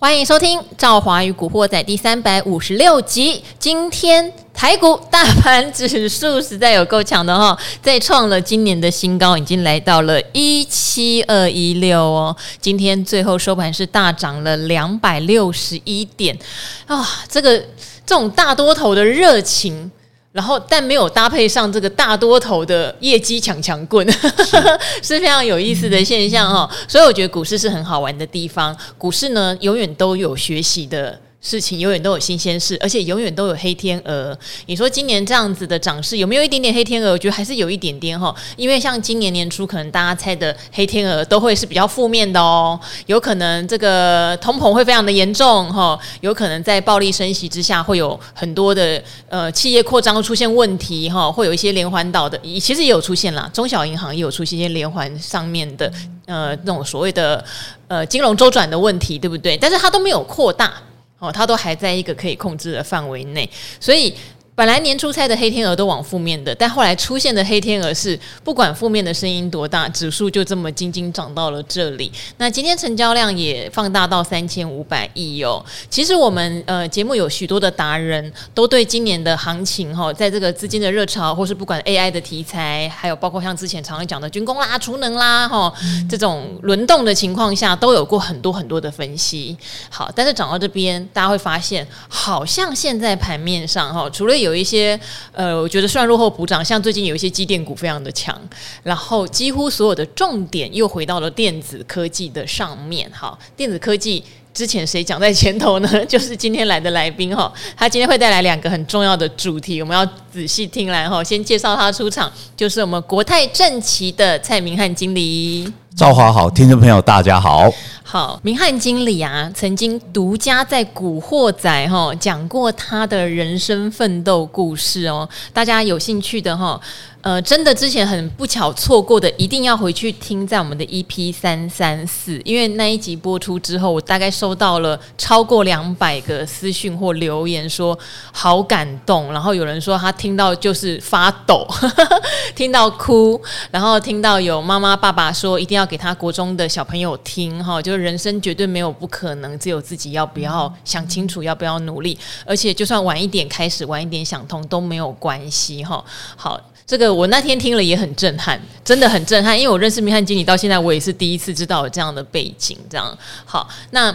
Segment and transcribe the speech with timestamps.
[0.00, 3.42] 欢迎收听《赵华与古惑仔》第三百五十六集。
[3.58, 12.36] 今天台股大盘指数实在有够强的哈， 再创了今年的新高，已经来到了一七二一六哦。
[12.60, 16.38] 今天最后收盘是大涨了两百六十一点
[16.86, 17.04] 啊！
[17.28, 17.58] 这个
[18.06, 19.90] 这种大多头的热情。
[20.38, 24.56] 然后，但没有搭配上这个大多头的业绩强强棍，是，
[25.02, 26.70] 是非常有意思的现象哈。
[26.86, 31.18] 所以我觉得股市是很好玩的地方，股市呢永远都有学习的。
[31.40, 34.36] 事情永远都有新鲜事，而且永远都有黑天鹅。
[34.66, 37.12] 你说今年这样子的涨势有没有一点点黑天鹅？
[37.12, 55.90] 我觉得还是有一点点哈，因为像今年年初可能大家猜的黑天鹅都会是比较负面的哦，有可能这个通膨会非常的严重哈，有可能在暴力升息之下会有很多的呃企业扩张出现问题哈，会有一些连环倒的，其实也有出现啦，中小银行也有出现一些连环上面的
[56.26, 57.42] 呃那种所谓的
[57.86, 59.56] 呃金融周转的问题，对不对？
[59.56, 60.72] 但是它都没有扩大。
[61.18, 63.48] 哦，它都还在一个可以控制的范围内，
[63.80, 64.14] 所以。
[64.58, 72.10] 本来年初猜的黑天鹅都往负面的，但后来出现的黑天鹅是不管负面的声音多大，指数就这么静静涨到了这里。
[72.38, 75.64] 那今天成交量也放大到三千五百亿哦。
[75.88, 85.72] 其实我们呃节目有许多的达人都对今年的行情哈，在这个资金的热潮，或是不管 AI 的题材，还有包括像之前常常讲的军工啦、储能啦哈
[86.10, 89.56] 这种轮动的情况下，都有过很多很多的分析。
[89.88, 94.98] 好，但是涨到这边，大家会发现，好像现在盘面上哈，除了有有一些
[95.32, 98.36] 呃，我觉得算落后补涨，像最近有一些机电股非常的强，
[98.82, 103.10] 然后几乎所有的重点又回到了电子科技的上面。
[103.12, 104.24] 好，电子科技
[104.54, 105.88] 之前谁讲在前头呢？
[106.08, 111.22] 就是今天来的来宾哈，他今天会带来两个很重要的主题，我们要仔细听来哈。
[111.22, 115.70] 先介绍他出场，就是我们国泰正奇的蔡明汉经理。
[115.98, 117.68] 赵华好，听众朋友大家好。
[118.04, 126.80] 好，明翰经理啊，曾经独家在《古惑仔》哈讲过他的人生奋斗故事哦，大家有兴趣的哈。
[127.20, 137.98] 呃，真的之前很不巧错过的，一定要回去听，在我们的 EP 三三四，因为那一集播出之后，我大概收到了超过两百个私讯或留言，说
[138.30, 141.66] 好感动，然后有人说他听到就是发抖，
[142.54, 143.38] 听到哭，
[143.72, 156.04] 然后听到有妈妈爸爸说一定要给他国中的小朋友听，哈，就是人生绝对没有不可能，只有自己要不要想清楚，要不要努力，而且就算晚一点开始，晚一点想通都没有关系，哈，
[156.36, 156.60] 好。
[156.86, 162.78] 这个我那天听了也很震撼，真的很震撼，因为我认识明翰经理到现在，我也是第一次知道有这样的背景。
[162.88, 164.10] 这样好，那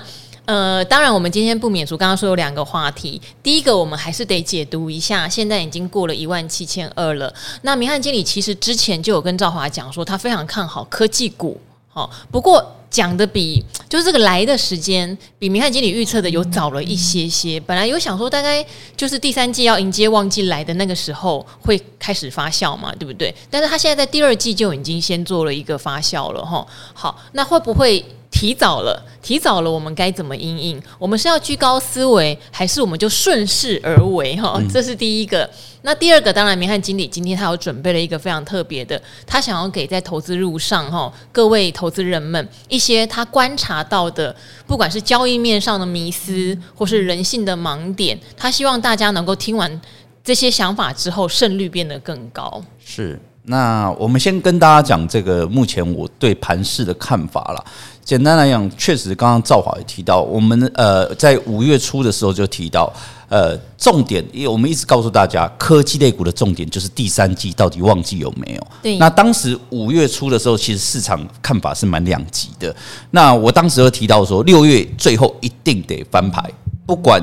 [0.46, 7.34] 呃，当然我们今天不免俗，刚刚说有两个话题，第一个我们还是得解读一下，现在已经过了一万七千二了。
[7.62, 11.60] 那明汉经理其实之前就有跟赵华讲说，他非常看好科技股。
[11.90, 12.76] 好，不过。
[12.94, 17.60] 讲的比就是这个来的时间比明汉经理预测的有早了一些些。
[17.62, 18.64] 本来有想说大概
[18.96, 23.34] 就是第三季要迎接旺季来的那个时候会开始发酵嘛，对不对？
[23.50, 26.64] 但是他现在在第二季就已经先做了一个发酵了哈。
[26.94, 28.06] 好，那会不会？
[28.34, 30.82] 提早了，提早了，我们该怎么应应？
[30.98, 34.36] 我们是要居高思维，还是我们就顺势而为？
[34.38, 35.48] 哈，这是第一个。
[35.84, 49.80] 那第二个，当然，明翰经理今天他有准备了一个非常特别的，他想要给在投资路上哈各位投资人们一些他观察到的，不管是交易面上的迷思，或是人性的盲点，他希望大家能够听完
[50.24, 52.64] 这些想法之后，胜率变得更高。
[52.84, 53.20] 是。
[53.46, 57.66] 那我们先跟大家讲这个目前我对盘势的看法了。
[58.04, 62.92] 简单来讲，确实刚刚赵华也提到，我们呃在五月初的时候就提到，
[63.30, 68.68] 呃重点，因为我们一直告诉大家，科技类股的重点就是第三季到底旺季有没有。
[68.82, 68.98] 对。
[68.98, 72.74] 那当时五月初的时候，其实市场看法是蛮两极的。
[73.12, 76.50] 那我当时就提到说，六月最后一定得翻牌，
[76.86, 77.22] 不管。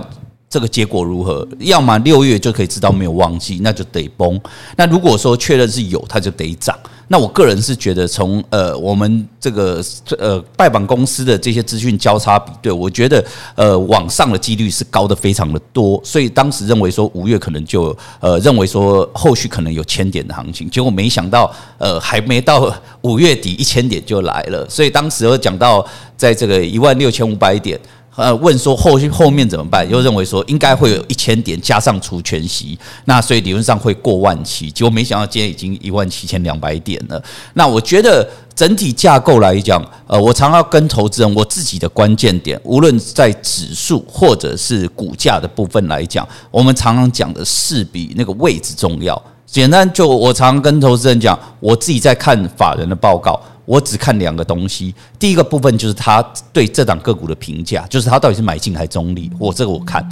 [0.50, 1.46] 这个结果如何？
[1.60, 4.38] 要么六月就可以知道没有旺季，那就得崩。
[4.76, 6.76] 那如果说确认是有，它就得涨。
[7.06, 9.80] 那我个人是觉得从，呃我们这个
[10.18, 16.00] 呃拜访公司的这些资讯交叉比对，我觉得呃往上的几率是高的非常的多。
[16.04, 22.72] 所以当时认为说五月可能就呃认为说后续可能有千点的行情，结果没想到呃还没到
[23.02, 24.68] 五月底一千点就来了。
[24.68, 25.84] 所以当时有讲到
[26.16, 27.78] 在这个一万六千五百点。
[28.16, 29.88] 呃，问说后续后面怎么办？
[29.88, 34.70] 又认为说应该会有一千点加上除权息，那所以理论上会过万七。
[34.70, 37.22] 结果没想到今天已经一万七千两百点了。
[37.54, 49.20] 那我觉得整体架构来讲，呃，我常常跟投资人我自己的关键点，无论在指数或者是股价的部分来讲，我们常常讲的是比那个位置重要。
[49.46, 53.40] 简单就我常常跟投资人讲，我自己在看法人的报告。
[53.70, 54.92] 我只看两个东西。
[55.16, 56.20] 第一个部分就是他
[56.52, 60.04] 对这档个股的评价，就是他到底是买进还是中立，我这个我看。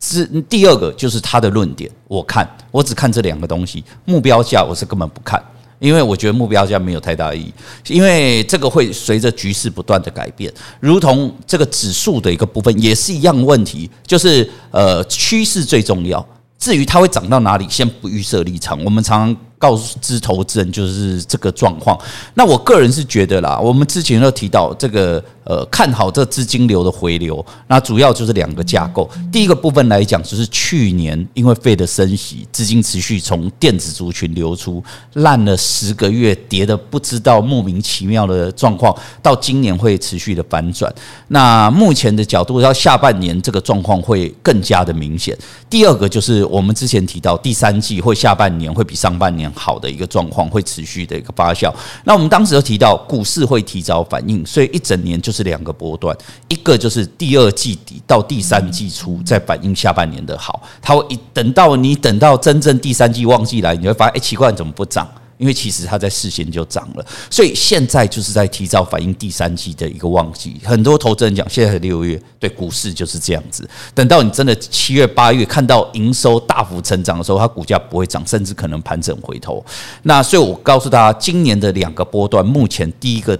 [0.00, 3.84] 是第二个就是他的论点，我看我只看这两个东西。
[4.04, 5.40] 目标价我是根本不看，
[5.78, 7.54] 因为我觉得目标价没有太大意义，
[7.94, 16.24] 因为这个会随着局势不断的改变，如同这个指数的一个部分也是一样问题，就是呃趋势最重要。
[16.58, 18.82] 至于它会涨到哪里，先不预设立场。
[18.84, 21.98] 我们常常告知投资人就是这个状况。
[22.34, 25.22] 那我个人是觉得啦，我们之前都提到这个。
[25.46, 29.08] 呃，看好这资金流的回流，那主要就是两个架构。
[29.30, 34.82] 第一个部分来讲，就是去年因为费的升息，资金持续从电子族群流出，
[35.12, 38.92] 烂了十个月，跌的不知道莫名其妙的状况，
[39.22, 40.92] 到今年会持续的反转。
[41.28, 45.38] 那目前的角度，到下半年这个状况会更加的明显。
[45.70, 51.72] 第二个就是我们之前提到，第三季或下半年会比上半年好的一个状况，会持续的一个发酵。
[52.04, 55.46] 那我们当时就提到，股市会提早反应，所以一整年就是。
[55.46, 56.12] 两个波段，
[56.48, 65.06] 一个就是第二季底到第三季初再反映下半年的好，它会一等到你等到真正第三季旺季来，你会发现，哎，奇怪，怎么不涨？
[65.38, 70.60] 因为其实它在事先就涨了，所以现在就是在提早反映第三季的一个旺季。
[70.64, 73.68] 很多投资人讲，现在是六月，对股市就是这样子。
[73.94, 79.64] 等到你真的七月、八月看到营收大幅成长的时候，它股价不会涨，甚至可能盘整回头。
[80.02, 83.38] 那所以我告诉大家，今年的两个波段，目前第一个。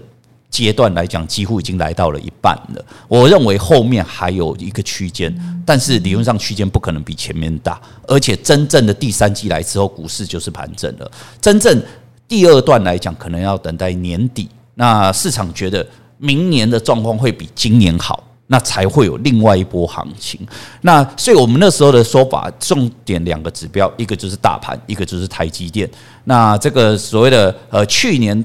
[0.49, 2.85] 阶段来讲，几乎已经来到了一半了。
[3.09, 5.35] 我认为后面还有一个区间，
[5.67, 7.81] 但是理论上区间不可能比前面大。
[8.07, 11.11] 而且真正的第三季来之后，股市就是盘整了。
[11.41, 11.83] 真正
[12.27, 14.49] 第二段来讲，可能要等待年底。
[14.75, 20.41] 那市场觉得明年的状况会比今年好，那才会有另外一波行情。
[20.81, 25.91] 那所以我们那时候的说法，重点两个指标，一个就是大盘，一个就是台积电。
[26.25, 28.43] 那这个所谓的呃去年。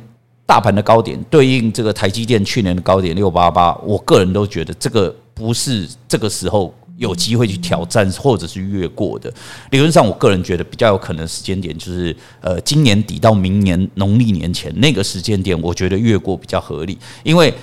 [0.52, 9.34] 大盘的高点对应这个台积电去年的高点六八八，我个人都觉得这个不是这个时候有机会去挑战或者是越过的。
[9.70, 16.98] 理论上，我个人觉得比较有可能时间点就是呃今年底到明年农历年前那个时间点，我觉得越过比较合理。
[17.24, 17.54] 因为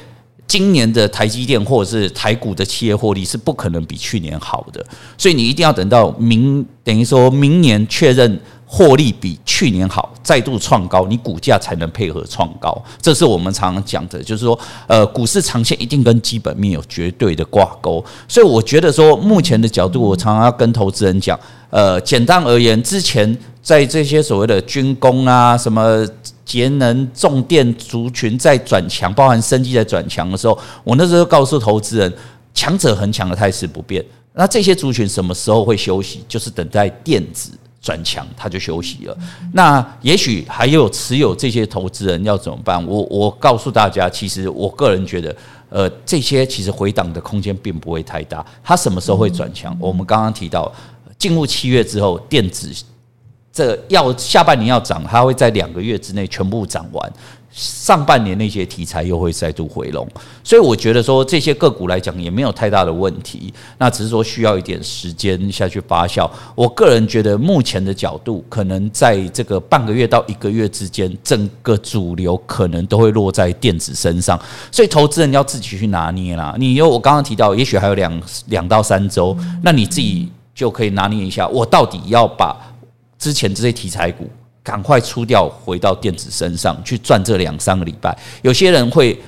[0.47, 4.83] 今年的台积电或者是台股的企业获利是不可能比去年好的，
[5.19, 8.41] 所以你一定要等到明等于说明年确认。
[8.71, 12.85] 获利比去年好，再度创高，你股价才能配合创高。
[13.01, 18.05] 这是我们常常讲的，就是说，呃，股市长线一定跟基本面有绝对的挂钩。
[18.29, 26.07] 所以我觉得说，目前的角度，我常常要跟投资人讲，呃，简单而言，之前在这些所谓的军工啊、什么
[26.45, 32.13] 节能、重电族群在转强，包含生机在转强的时候，我那时候告诉投资人，
[32.53, 34.05] 强者恒强的态势不变。
[34.35, 36.23] 那这些族群什么时候会休息？
[36.29, 37.51] 就是等待电子。
[37.81, 39.17] 转强，他就休息了。
[39.53, 42.85] 那也许还有持有这些投资人要怎么办？
[42.87, 45.37] 我我告诉大家，其实我个人觉得，
[45.71, 48.45] 呃，这些其实回档的空间并不会太大。
[48.63, 49.77] 它什么时候会转强？
[49.81, 50.73] 我们刚刚提到，
[51.17, 52.71] 进入七月之后，电子
[53.53, 57.13] 这要下半年要涨，它会在两个月之内全部涨完。
[57.59, 60.07] 上半年那些题材又会再度回笼，
[60.45, 66.31] 所以我觉得说这些个股来讲也没有太大的问题，那只是说需要一点时间下去发酵。
[66.55, 74.39] 我个人觉得目前的角度，可能在这个半个月到一个月之间，整个主流可能都会落在电子身上，
[74.71, 76.55] 所以投资人要自己去拿捏啦。
[76.57, 82.57] 你有我刚刚提到，也许还有两两到三周，那你自己就可以拿捏一下，我到底要把
[83.19, 84.31] 之前这些题材股。
[84.69, 88.15] 赶快出掉，回到电子身上去赚这两三个礼拜。
[88.43, 89.19] 有些人会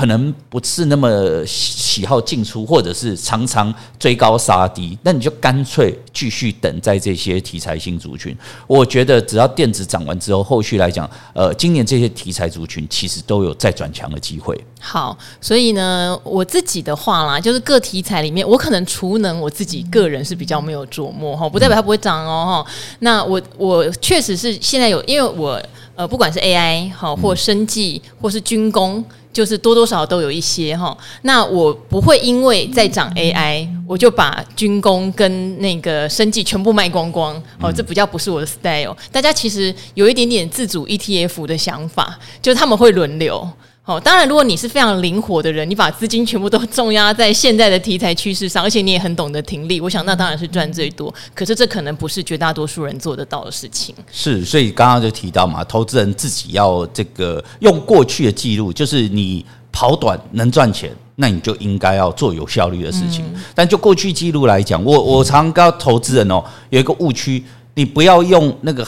[0.00, 8.34] 可能不是那么喜好进出，或者是常常追高杀低，那你就干脆继续等在这些题材新族群。
[8.66, 14.58] 我觉得只要电子涨完之后，后续来讲，呃，今年这些题材族群其实都有再转强的机会。
[14.80, 22.72] 好，所以呢，我自己的话啦，就是各题材里面，我可能储能，我自己个人是比较没有琢磨哈，不代表它不会涨哦哈。
[23.00, 25.62] 那我我确实是现在有，因为我
[25.94, 29.04] 呃，不管是 AI 好，或生技，或是军工。
[29.32, 38.96] 就是多多少少都有一些哈，那我不会因为在涨 AI，我就把军工跟那个生技全部卖光光哦，这比较不是我的 style。
[39.12, 43.48] 大家其实有一点点自主 ETF 的想法，就是他们会轮流。
[43.90, 51.12] 哦，当然，如果你是非常灵活的人，你把资金全部都重压在现在的题材趋势上，而且你也很懂得停利，我想那当然是赚最多。
[51.34, 53.92] 可是这可能不是绝大多数人做得到的事情。
[54.12, 63.24] 是，所以刚刚就提到嘛，投资人自己要这个用过去的记录，就是你跑短能赚钱，那你就应该要做有效率的事情。
[63.34, 67.44] 嗯、但就过去记录来讲，我我常告投资人哦，有一个误区，
[67.74, 68.86] 你不要用那个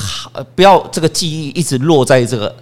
[0.54, 2.54] 不要这个记忆一直落在这个。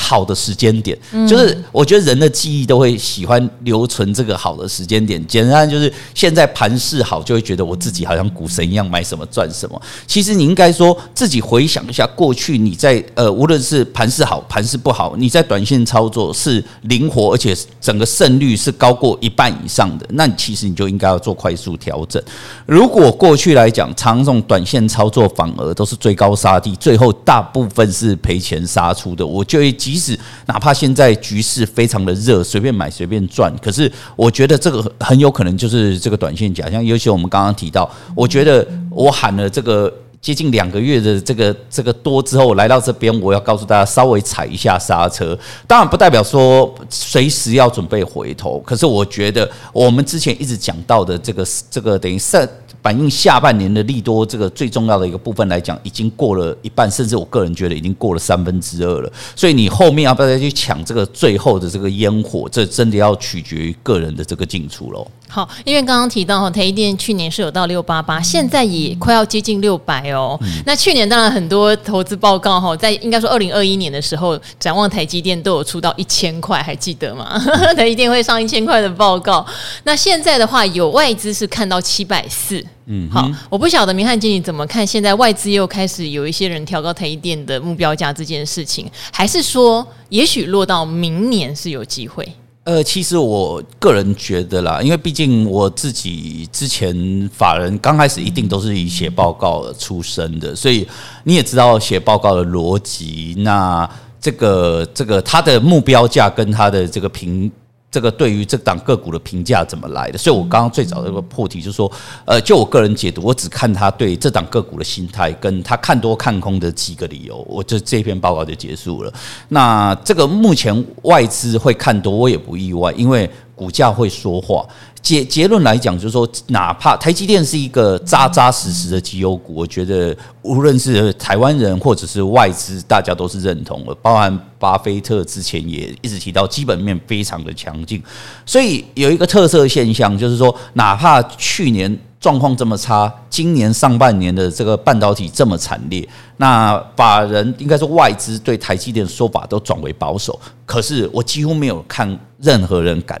[0.00, 0.96] 好的时间点，
[1.28, 5.22] 就是我觉得人的记忆都会喜欢留存这个好的时间点。
[5.26, 9.82] 简单就是现在盘势好，就会觉得我自己好像股神一样，买什么赚什么。
[10.06, 22.22] 其实你应该说自己回想一下过去，你在呃，无论是盘势好，盘势不好，你在短线操作是灵活，而且整个胜率是高过一半以上的，那你其实你就应该要做快速调整。
[22.66, 29.74] 如果过去来讲，常这种短线操作反而都是追高杀低，最后大部分是赔钱杀出的，我就会。
[29.88, 36.84] 即使哪怕现在局势非常的热，随便买随便赚，可是我觉得这个很有可能就是这个短线假象。
[36.84, 39.90] 尤其我们刚刚提到，我觉得我喊了这个
[40.20, 45.38] 接近两个月的这个这个多之后，来到这边，我要告诉大家稍微踩一下刹车。
[45.66, 52.46] 当然不代表说随时要准备回头，可是我觉得我们之前一直讲到的这个这个等于是。
[52.82, 59.12] 反映下半年的利多，这个最重要的一个部分来讲，已经过了一半，甚至我个人觉得已经过了三分之二了。
[59.34, 62.48] 所以你后面要不要再去抢这个最后的这个烟火？
[62.48, 65.06] 这真的要取决于个人的这个进出喽。
[65.28, 70.38] 好，因为刚刚提到哈，台积电去年是有到六八八，现在也快要接近六百哦。
[70.42, 77.38] 嗯、那去年当然很多投资报告哈，在应该说二零二一年的时候，展望台积电都有出到一千块，还记得吗？
[77.76, 79.46] 台积电会上一千块的报告。
[79.84, 82.64] 那现在的话，有外资是看到七百四。
[82.86, 92.26] 嗯，好，我不晓得明翰经理怎么看，现在外资又开始有一些人调高台积电的目标价这件事情，还是说也许落到明年是有机会？
[92.68, 96.94] 呃，其实我个人觉得啦，因为毕竟我自己之前
[97.32, 100.86] 法人刚开始一定都是以写报告出身的，所以
[101.24, 103.88] 你也知道写报告的逻辑，那
[104.20, 107.50] 这个这个他的目标价跟他的这个评。
[107.90, 110.18] 这个对于这档个股的评价怎么来的？
[110.18, 111.90] 所以我刚刚最早的一个破题就是说，
[112.26, 119.12] 呃，就我个人解读，我只看他对这档个股的心态，跟他看多看空的几个理由，我这这篇报告就结束了。
[119.48, 124.66] 那这个目前外资会看多，我也不意外，因为股价会说话。
[125.00, 133.94] 结结论来讲，就是说，哪怕台积电是一个扎扎实实的绩优股，我觉得无论是台湾人或者是外资，大家都是认同的。
[134.02, 138.02] 包含巴菲特之前也一直提到，基本面非常的强劲。
[138.44, 146.06] 所以有一个特色现象，就是说，哪怕去年状况这么差，今年上半年的这个半导体这么惨烈，
[146.38, 150.38] 那法人应该说外资对台积电的说法都转为保守。
[150.66, 153.20] 可是我几乎没有看任何人敢。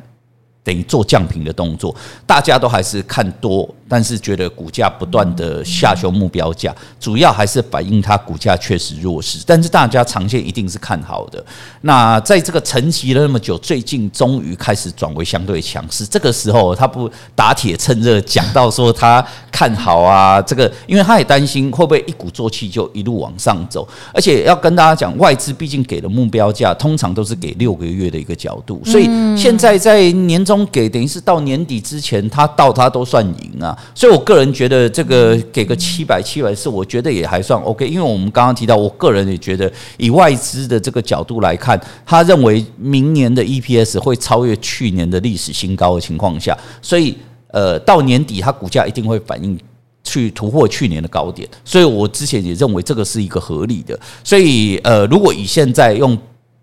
[0.68, 1.96] 等于做降频的动作，
[2.26, 9.38] 大家都还是看多，但是觉得股价不断的下修目标价，主要还是反映它股价确实弱势。
[9.46, 11.42] 但是大家长线一定是看好的。
[11.80, 16.04] 那在这个沉寂了那么久，最近终于开始转为相对强势。
[16.04, 23.88] 这个时候他不打铁趁热，讲到说他看好啊， 这个因为他也担心会不会一鼓作气就一路往上走。
[24.12, 29.04] 而且要跟大家讲，外资毕竟给的目标价通常都是给六个月的一个角度，所以
[29.34, 30.58] 现在在年终。
[30.70, 37.86] 给等于是到年底之前，他到他都算赢啊，所以我个人觉得这个给个七百七百四，我觉得也还算 OK。
[37.86, 47.16] 因为我们刚刚提到，我个人也觉得以外资的这个角度来看，他认为明年的 EPS 会超越去年的历史新高的情况下，所以
[47.48, 49.58] 呃到年底它股价一定会反映
[50.04, 51.48] 去突破去年的高点。
[51.64, 53.98] 所以我之前也认为这个是一个合理的。
[54.22, 56.18] 所以呃，如果以现在用。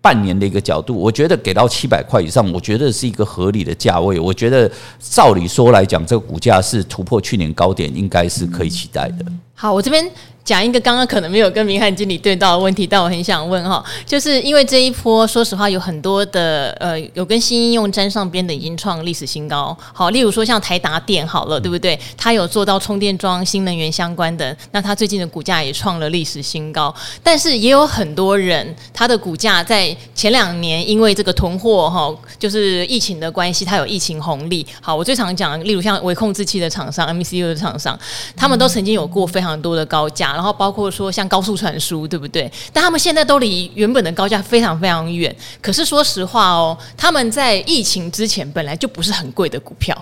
[0.06, 4.20] 半年的一个角度，我觉得给到七百块以上，我觉得是一个合理的价位。
[4.20, 4.70] 我觉得
[5.00, 9.26] 照理说来讲，这个股价是突破去年高点，应该是可以期待的。
[9.52, 10.08] 好，我这边。
[10.46, 19.76] 讲一个刚刚可能没有跟明翰经理对到的问题，但我很想问哈，就是因为这一波，说实话有很多的呃，有跟新应用沾上边的已经创历史新高。
[19.92, 21.98] 好，例如说像台达电好了，对不对？
[22.16, 26.94] 它有做到充电桩、新能源相关的，那它最近的股价也创了历史新高。
[27.24, 34.64] 但是也有很多人，它的股价在前两年因为这个囤货哈，就是疫情的关系，它有疫情红利。
[34.80, 37.98] 好，我最常讲，例如像微控制器的厂商、MCU 的厂商，
[38.36, 40.35] 他们都曾经有过非常多的高价。
[40.36, 42.50] 然后包括说像高速传输，对不对？
[42.72, 45.34] 但他们现在都离原本的高价非常非常远。
[45.62, 49.96] 可是说实话哦，他们在疫情之前本来就不是很贵的股票，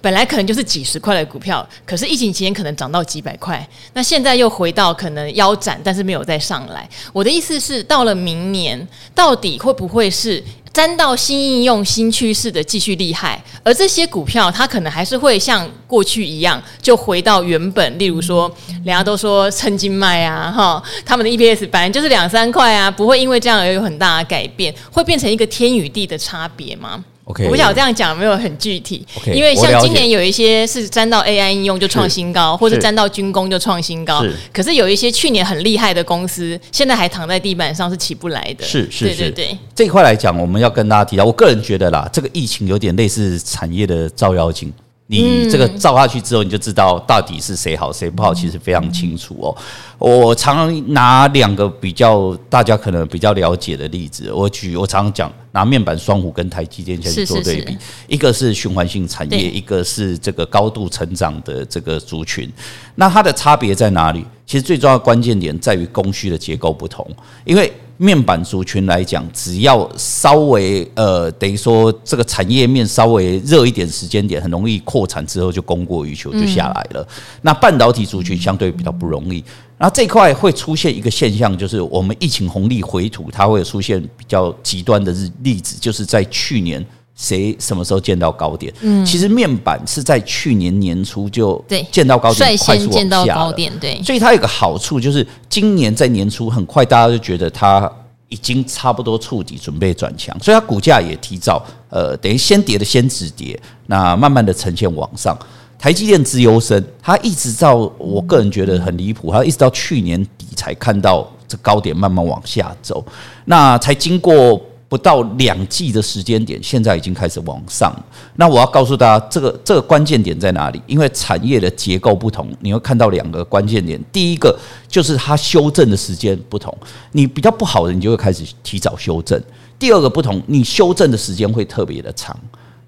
[0.00, 6.88] 本来可能就是几十块的股票，可是疫情期间可能涨到几百块，那现在又回到可能腰斩，但是没有再上来。
[7.12, 10.42] 我的意思是，到了明年，到底会不会是？
[10.76, 17.98] 沾到新应用、新趋势的继续厉害，而这些股票它可能还是会像过去一样，就回到原本。
[17.98, 18.54] 例如说，
[18.84, 27.02] 人家都说趁金卖啊，哈，他们的 EPS 反正就是两三块啊，不会因为这样而有很大的改变，会变成一个天与地的差别吗？
[27.26, 34.22] OK，我不晓得这样讲有没有很具体？OK，因为像今年有一些是沾到 AI 应用就创新高，或者沾到军工就创新高。
[34.22, 38.64] 是，可是有一些去年很厉害的公司，现在还躺在地板上是起不来的。
[38.64, 39.58] 是是是，对对对。
[39.74, 44.72] 这一块来讲，我们要跟大家提到，我个人觉得啦，这个疫情有点类似产业的照妖镜。
[45.08, 49.56] 你这个照下去之后，你就知道到底是谁好谁不好，其实非常清楚哦。
[49.98, 62.52] 我常常拿两个比较大家可能比较了解的例子，我举我常常讲拿面板双虎跟台积电先去做对比，一个是循环性产业，一个是这个高度成长的这个族群。
[62.96, 64.26] 那它的差别在哪里？
[64.44, 67.08] 其实最重要的关键点在于供需的结构不同，
[67.44, 67.72] 因为。
[67.96, 77.08] 面板族群来讲，只要稍微呃，等于说这个产业面稍微热一点时间点，很容易扩产之后就供过于求就下来了。
[77.42, 79.42] 那半导体族群相对比较不容易。
[79.78, 86.84] 然后这块会出现一个现象，就是我们疫情红利回吐，它会出现比较极端的日例子，就是在去年
[87.16, 88.72] 谁什么时候见到高点？
[88.82, 94.00] 嗯，其实面板是在去年年初就见到高点，快速见到高点，对。
[94.02, 95.26] 所以它有个好处就是。
[95.48, 97.90] 今年在年初很快，大家就觉得它
[98.28, 105.34] 已经差不多触底，准备转强，所以它股价也提早，呃，等于先跌的先止跌，那慢慢的呈现往上。
[105.78, 113.02] 台积电资优生，它一直到我个人觉得很离谱，它一直到去年底才看到这高点慢慢往下走，
[113.46, 114.60] 那才经过。
[114.88, 117.92] 不到两季的时间点，现在已经开始往上。
[118.36, 120.80] 那我要告诉大家，这个这个关键点在哪里？
[120.86, 124.00] 因为产业的结构不同，你会看到两个关键点。
[124.12, 126.72] 第一个就是它修正的时间不同，
[127.12, 129.40] 你比较不好的，你就会开始提早修正。
[129.78, 132.38] 第二个不同，你修正的时间会特别的长。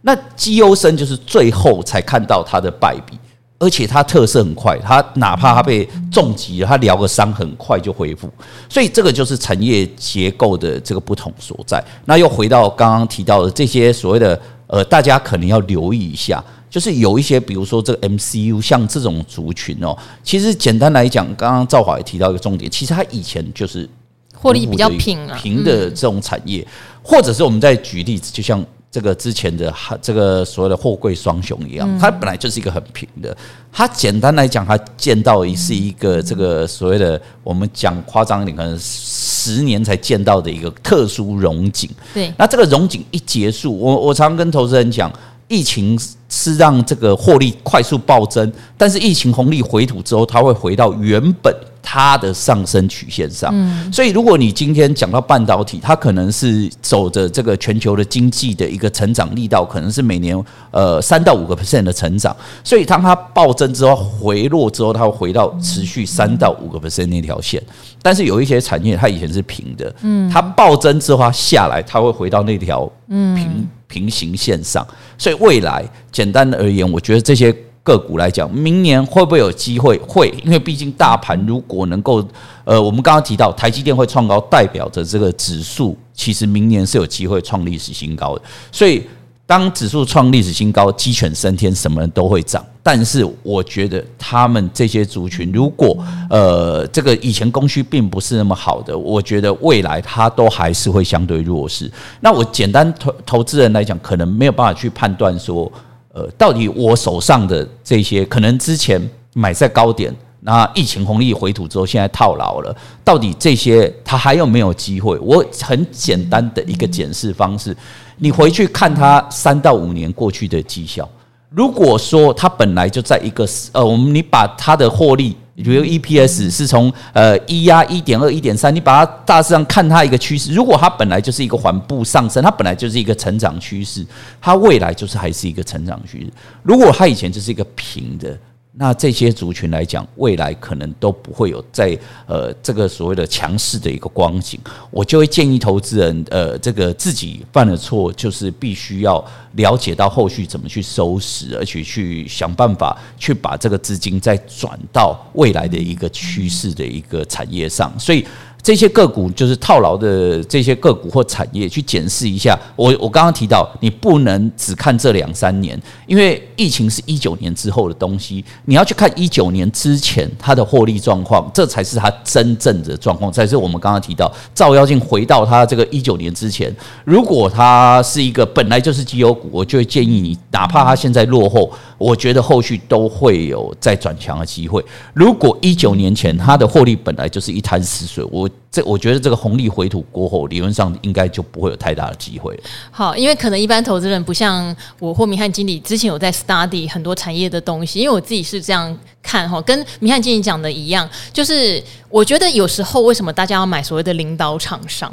[0.03, 3.19] 那绩优生就是最后才看到它的败笔。
[3.61, 8.31] 而且它特色很快，它哪怕它被重击了，它疗个伤很快就恢复，
[8.69, 11.83] 所以这个就是产业结构的这个不同所在。
[12.05, 23.91] 那又回到刚刚提到的这些所谓的呃，大家可能要留意一下，就是有一些比如说这个 MCU 像这种族群哦，其实简单来讲，刚刚赵华也提到一个重点，其实它以前就是
[24.37, 26.65] 获利比较平平的这种产业，
[27.03, 28.65] 或者是我们再举例子，就像。
[28.91, 33.37] 这个之前的这个所谓的货柜双雄一样，它本来就是一个很平的。
[33.71, 41.89] 它简单来讲，它见到的是一个这个所谓的我们讲夸张一点，可能十年才见到的一个特殊融景。
[42.15, 45.13] 对，那这个融景一结束，我我常常跟投资人讲，
[45.49, 45.99] 疫情
[46.31, 51.55] 是让这个获利快速暴增，但是疫情红利回吐之后，它会回到原本。
[51.83, 53.55] 它的上升曲线上，
[53.93, 60.39] 所以如果你今天讲到半导体，它可能是走着这个全球的经济的一个成长力道，可能是每年
[60.71, 62.37] 呃三到五个 percent 的成长。
[62.63, 67.63] 所以当它暴增之后回落之后，它会回到持续三到五个 percent 那条线。
[68.03, 69.95] 但是有一些产业它以前是平的，
[70.31, 74.87] 它暴增之后它下来，它会回到那条平平行线上。
[75.17, 77.55] 所以未来简单的而言，我觉得这些。
[77.89, 79.99] 个股来讲，明年会不会有机会？
[80.07, 82.23] 会，因为毕竟大盘如果能够，
[82.65, 88.43] 呃，我们刚刚提到台积电会创高，代表着这个指数其实明年是有机会创历史新高的。
[88.71, 89.03] 所以，
[89.47, 92.63] 当指数创历史新高，鸡犬升天，什么人都会涨。
[92.83, 95.97] 但是，我觉得他们这些族群，如果
[96.29, 101.91] 呃，这个以前供需并不是那么好的，我觉得未来它都还是会相对弱势。
[102.21, 105.73] 那我简单投投资人来讲，可能没有办法去判断说。
[106.13, 109.01] 呃，到底我手上的这些可能之前
[109.35, 115.19] 买在高点，那疫情红利回吐之后，现在套牢了，到底这些它还有没有机会？
[115.19, 117.77] 我很简单的一个检视方式，
[118.17, 121.09] 你回去看它三到五年过去的绩效，
[121.51, 125.37] 如果说它本来就在一个呃，我们你把它的获利。
[125.63, 134.07] 比如 EPS 是从呃一压一点二一点三，你把它大致上看它一个趋势，如果它本来就是一个缓步上升，它本来就是一个成长趋势，
[134.41, 136.33] 它未来就是还是一个成长趋势。
[136.63, 138.39] 如果它以前就是一个平的。
[138.79, 144.59] 那这些族群来讲，未来可能都不会有在呃这个所谓的强势的一个光景，
[144.93, 149.23] 我就会建议投资人呃这个自己犯了错，就是必须要
[149.55, 158.25] 了解到后续怎么去收拾，而且去想办法去把这个资金再转到未来的一个趋势的一个产业上，所以。
[158.69, 162.55] 这些个股就是套牢的这些个股或产业，去检视一下。
[162.77, 173.33] 我我刚刚提到，你不能只看这两三年，因为疫情是一九年之后的东西，你要去看一九年之前它的获利状况，这才是它真正的状况。
[173.33, 176.71] 才是我们刚刚提到，照妖镜回到它这个一九年之前，
[177.07, 184.85] 如果它是一个本来就是绩优股，我就会建议你，哪怕它现在落后，我觉得后续都会有再转强的机会。
[185.15, 192.63] 如果一九年前它的获利本来就是一潭死水，我这我觉得这个红利回吐过后，理论上应该就不会有太大的机会了。
[192.91, 205.13] 好，因为可能一般投资人不像我或明翰经理之前有在 study 很多产业的东西，因为我自己是这样看哈，跟明翰经理讲的一样，就是我觉得有时候为什么大家要买所谓的领导厂商？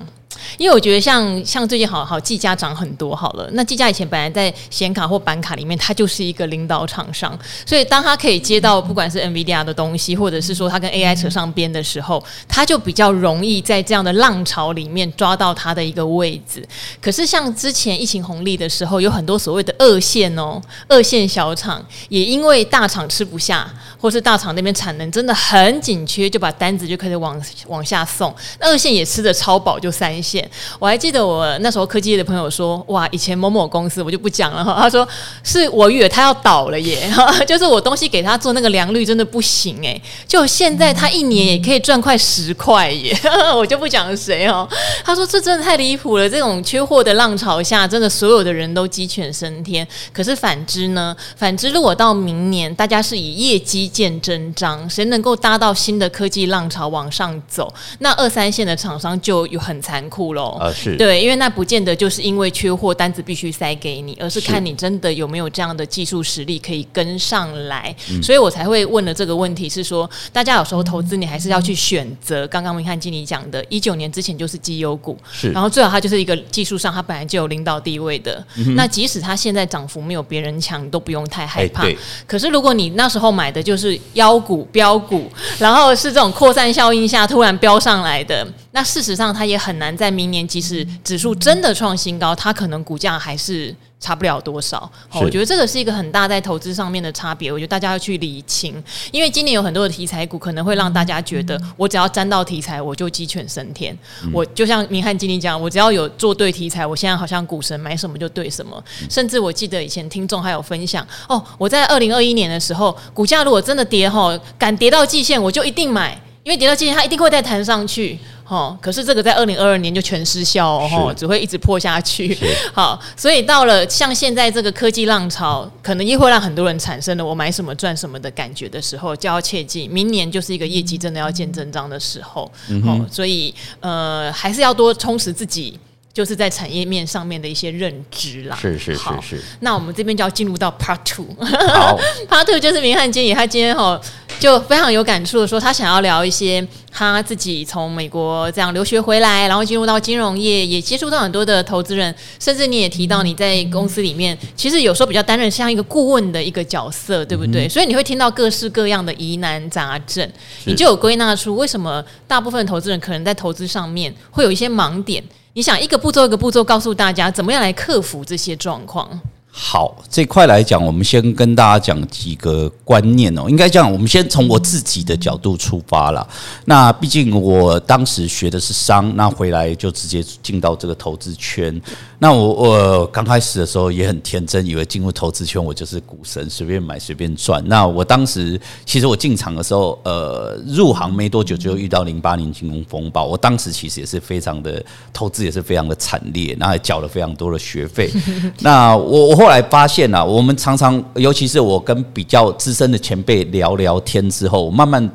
[0.57, 16.67] 因为我觉得像像最近好好技嘉涨很多好了，那技嘉以前本来在显卡或板卡里面，它就是一个领导厂商，所以当它可以接到不管是 NVIDIA 的东西，或者是说它跟 AI 扯上边的时候，它就比较容易在这样的浪潮里面抓到它的一个位置。
[17.01, 23.67] 可是像之前疫情红利的时候，有很多所谓的二线哦，二线小厂也因为大厂吃不下，
[23.99, 30.49] 或是大厂那边产能真的很紧缺，就把单子就开始往往下送，那二线也吃的超饱，就三线。
[30.79, 35.07] 我还记得我那时候科技业的朋友说，哇，以前某某公司我就不讲了哈，他说
[35.43, 37.11] 是我以为他要倒了耶，
[37.45, 40.01] 就是我东西给他做那个良率真的不行诶。
[40.27, 43.15] 就现在他一年也可以赚快十块耶，
[43.55, 44.67] 我就不讲谁哦。
[45.03, 49.87] 他说这真的太离谱了，这种缺货的浪潮下，真的所有的人都鸡犬升天。
[50.11, 51.15] 可是反之呢？
[51.35, 60.14] 反之，如果到明年大家是以业绩见真章，谁能够搭到新的科技浪潮往上走，那二三线的厂商就有很残酷。
[60.59, 60.95] 啊，是。
[60.95, 81.83] 对，因为那不见得就是因为缺货，单子必须塞给你，而是看你真的有没有这样的技术实力可以跟上来，嗯、所以我才会问了这个问题，是说大家有时候投资你还是要去选择，刚刚明翰经理讲的，一九年之前就是绩优股，是，然后最好它就是一个技术上它本来就有领导地位的，嗯、那即使它现在涨幅没有别人强，都不用太害怕。
[81.83, 88.45] 欸、可是如果你那时候买的就是妖股标股，然后是这种扩散效应下突然飙上来的。
[88.75, 94.91] 那事实上，它也很难在明年，即使指数真的创新高，它可能股价还是差不了多少。
[95.13, 97.49] 我觉得这个是一个很大在投资上面的差别。
[97.49, 98.83] 我觉得大家要去理清，
[99.13, 103.97] 因为今年有很多的题材股，可能会让大家觉得，我只要沾到题材，我就鸡犬升天。
[104.33, 108.83] 我就像明翰经理讲，我只要有做对题材，我现在好像股神买什么就对什么。
[109.09, 118.19] 甚至我记得以前听众还有分享，哦，我在二零二一年的时候，股价如果真的跌，哈，敢跌到季线，我就一定买，因为跌到季线，它一定会再弹上去。
[118.47, 122.37] 哦，可是这个在二零二二年就全失效哦，只会一直破下去。
[122.73, 132.51] 好，所以到了像现在这个科技浪潮，可能也会让很多人产生了我买什么赚什么的感觉的时候，就要切记，明年就是一个业绩真的要见真章的时候。
[132.69, 135.79] 嗯，哦，所以呃，还是要多充实自己。
[136.15, 138.55] 就是在产业面上面的一些认知啦。
[138.55, 139.43] 是是是是。
[139.59, 141.27] 那我们这边就要进入到 Part Two。
[141.41, 143.99] 好， Part Two 就是明翰经理，他今天哈
[144.39, 157.65] 就非常有感触的说，他想要聊一些他自己从美国这样留学回来，然后进入到金融业，也接触到很多的投资人，甚至你也提到你在公司里面，其实有时候比较担任像一个顾问的一个角色，对不对？
[157.65, 160.29] 嗯、所以你会听到各式各样的疑难杂症，
[160.65, 165.23] 你就有归纳出为什么大部分投资人可能在投资上面会有一些盲点。
[165.53, 169.09] 你想一个步骤一个步骤告诉大家怎么样来克服这些状况？
[169.57, 173.45] 好，这块来讲，我们先跟大家讲几个观念哦。
[173.47, 176.27] 应该这样，我们先从我自己的角度出发啦。
[176.65, 181.81] 那毕竟我当时学的是商，那回来就直接进到这个投资圈。
[182.19, 187.63] 那我我刚开始的时候也很天真，以为进入投资圈我就是股神，随便买随便赚。
[187.65, 193.23] 那我当时其实我进场的时候，呃，入行没多久就遇到零八年金融风暴。
[193.23, 198.11] 我当时其实也是非常的投资也是非常的惨烈，然后还缴了非常多的学费。
[198.59, 199.44] 那我我。
[199.45, 205.07] 后来发现啊，我们常常，尤其是我跟比较资深的前辈聊聊天之后，慢慢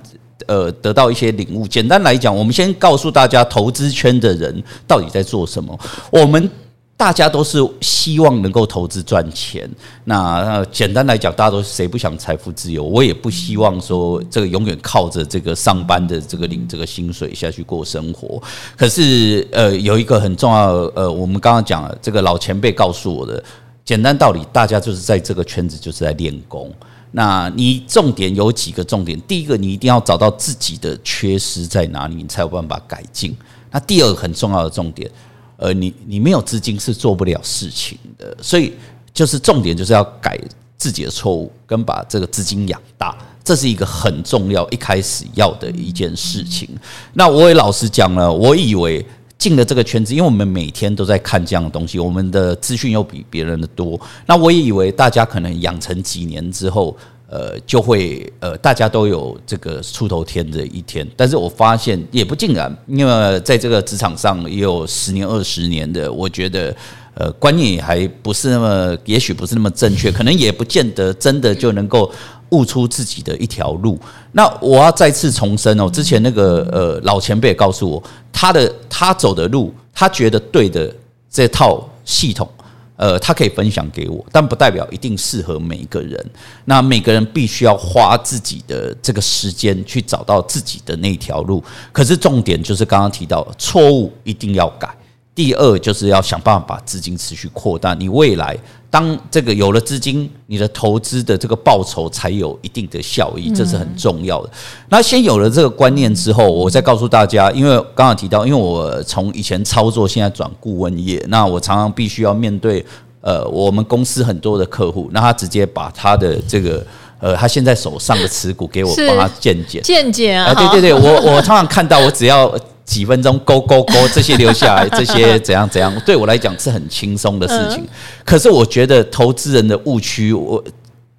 [0.47, 1.67] 呃得到一些领悟。
[1.67, 5.77] 简单来讲，我们先告诉大家，投资圈的人到底在做什么。
[6.13, 6.49] 我们
[6.97, 9.69] 大家都是希望能够投资赚钱。
[10.05, 12.85] 那简单来讲，大家都谁不想财富自由？
[12.85, 18.41] 我也不希望说这个永远靠着这个上班的这个领这个薪水下去过生活。
[18.77, 23.43] 可是呃，有一个很重要呃，我们刚刚讲了，这个老前辈告诉我的。
[23.85, 26.73] 简单道理，大家就是在这个圈子就是在练功。
[27.13, 29.21] 那你重点有几个重点？
[29.23, 33.37] 第一个，你一定要找到自己的缺失在哪里，你才有办法改进。
[33.71, 35.11] 那第二个很重要的重点，
[35.57, 38.37] 呃，你你没有资金是做不了事情的。
[38.41, 38.75] 所以
[39.13, 40.39] 就是重点就是要改
[40.77, 46.69] 自己的错误，跟把这个资金养大，这是一个很重要一开始要的一件事情。
[47.15, 49.05] 那我也老实讲了，我以为。
[49.41, 53.99] 进了这个圈子，因为我们每天都在看这样的东西，我们的资讯又比别人的多。
[54.27, 56.95] 那我也以为大家可能养成几年之后，
[57.27, 61.09] 呃，就会呃，大家都有这个出头天的一天。
[61.17, 66.77] 但是我发现也不尽然，因为在这个职场上也有十年、二十年的，我觉得
[67.15, 72.13] 呃观念还不是那么，也许不是那么正确，可能也不见得真的就能够
[72.51, 73.99] 悟出自己的一条路。
[74.33, 80.95] 那我要再次重申哦，之前那个呃老前辈也告诉我，他的他走的路，他觉得对的
[81.31, 82.49] 这套系统。
[82.97, 86.23] 呃，他可以分享给我，但不代表一定适合每一个人。
[86.67, 91.65] 那每个人必须要花自己的这个时间去找到自己的那条路。
[91.93, 94.95] 可是重点就是刚刚提到，错误一定要改。
[95.35, 98.55] 第二就是要想办法把资金持续扩大，你未来
[98.91, 104.51] 当这个有了资金，你的投资的这个报酬才有一定的效益，这是很重要的。
[104.89, 112.85] 那先有了这个观念之后，我再告诉大家，因为刚刚提到，因为我从以前操作，现在转顾问业，那我常常必须要面对
[113.21, 116.85] 呃我们公司很多的客户，那他直接把他的这个
[117.21, 122.53] 呃他现在手上的持股给我帮他见解见解啊，对对对，我我常常看到我只要。
[122.91, 127.87] 几分钟勾勾勾， 这些留下来，这些怎样怎样，对我来讲是很轻松的事情。
[128.25, 130.63] 可是我觉得投资人的误区，我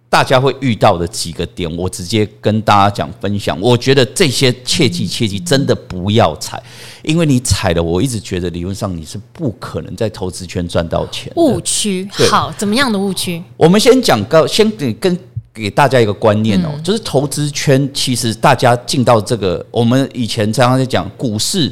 [0.10, 3.58] 大家会遇到的几个点，我直接跟大家讲分享。
[3.62, 6.62] 我觉得这些切记切记，真的不要踩，
[7.04, 11.32] 因为你踩了，我一直觉得理论上你是不可能在投资圈赚到钱。
[11.38, 13.42] 误区，好，怎么样的误区？
[13.56, 15.18] 我们先讲高，先跟。
[15.54, 21.72] 给大家一个观念哦，就是投资圈其实大家进到这个，我们以前常常在讲股市。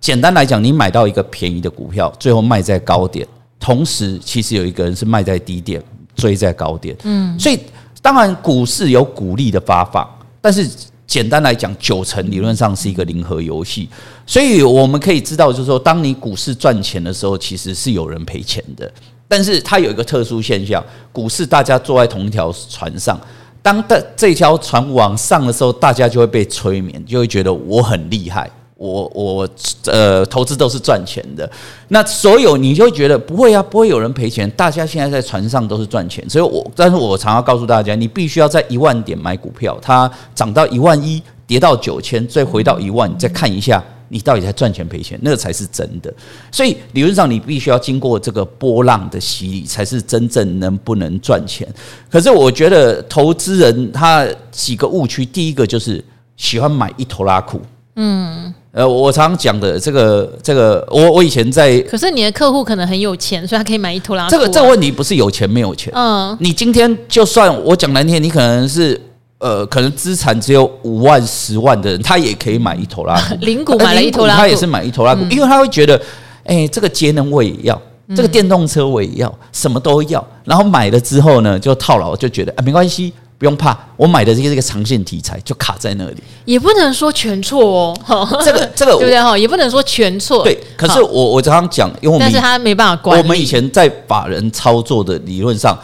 [0.00, 3.26] 简单来讲，你买到一个便宜的股票，最后卖在高点，
[3.60, 5.80] 同时其实有一个人是卖在低点，
[6.16, 6.96] 追在高点。
[7.04, 7.58] 嗯，所以
[8.00, 10.08] 当然股市有股利的发放，
[10.40, 10.68] 但是
[11.06, 13.88] 简单来讲，九成理论上是一个零和游戏。
[14.26, 18.90] 所以我们可以知道，就是说，当你股市赚钱的时候，其实是有人赔钱的。
[19.32, 23.18] 但是它有一个特殊现象，股市大家坐在同一条船上，
[23.62, 29.48] 当的这条船往上的时候，大家就会被催眠，就会觉得我很厉害，我我
[29.86, 31.50] 呃投资都是赚钱的。
[31.88, 36.28] 那所有你就会觉得不会啊，不会有人赔钱，大家现在在船上都是赚钱。
[36.28, 43.82] 所以我但是我常常告诉大家，你必须要在一万点买股票，它涨到一万一，跌到九千，再回到一万，你再看一下。
[44.12, 45.18] 你到底在赚钱赔钱？
[45.22, 46.12] 那个才是真的。
[46.50, 51.66] 所以理论上，你必须要经过这个波浪的洗礼，才是真正能不能赚钱。
[52.10, 56.04] 可是我觉得投资人他几个误区，第一个就是
[56.36, 57.58] 喜欢买一拖拉裤。
[57.96, 64.30] 嗯，呃，我常常讲的这个这个，我我以前在，可是你的客户可能很有钱，所以他可以买一拖拉库。
[64.30, 65.90] 这个这个问题不是有钱没有钱。
[65.96, 69.00] 嗯，你今天就算我讲难听，你可能是。
[69.42, 73.34] 呃，可能资产只有五万、十万的人，他也可以买一头拉库。
[73.42, 76.00] 零股买了一头拉库，他也是买一头拉库，因为他会觉得，
[76.44, 77.82] 哎，这个节能我也要，
[78.14, 80.24] 这个电动车我也要，什么都要。
[80.44, 86.22] 然后买了之后呢，就套牢，就觉得啊，没关系，不用怕，我买的这个这个长线题材就卡在那里。
[86.44, 89.36] 也不能说全错哦，这个 这个对不对哈？
[89.36, 90.44] 也不能说全错。
[90.44, 93.18] 对，可是我我常常讲，因为我们但是他没办法管。
[93.18, 95.76] 我们以前在法人操作的理论上，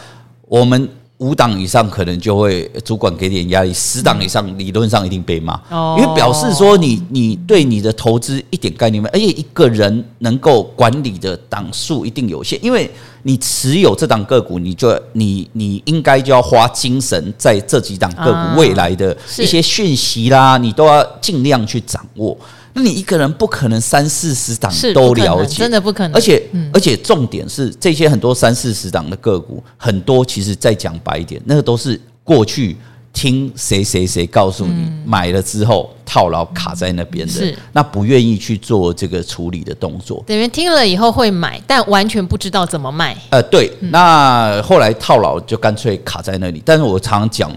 [0.46, 0.88] 我们。
[1.18, 5.60] 五档以上可能就会主管给点压力，十档以上理论上一定被骂，
[5.98, 12.88] 因为表示说你你对你的投资一点概念没有，而且一个人能够管理的档数一定有限，因为
[13.24, 22.38] 你持有这档个股，你就你你应该就要花精神在这几档个股未来的一些讯息啦，你都要尽量去掌握。
[22.78, 26.14] 那你一个人不可能三四十档都了解，真的不可能。
[26.14, 32.76] 而且、嗯、而且重点是，这些很多三四十档的个股，很多其实再讲白一点，那个都是过去
[33.12, 40.22] 听谁谁谁告诉你、嗯、买了之后套牢卡在那边的，那不愿意去做这个处理的动作。
[40.24, 43.16] 等于听了以后会买，但完全不知道怎么卖。
[43.30, 46.62] 呃，对，那后来套牢就干脆卡在那里。
[46.64, 47.50] 但是我常常讲。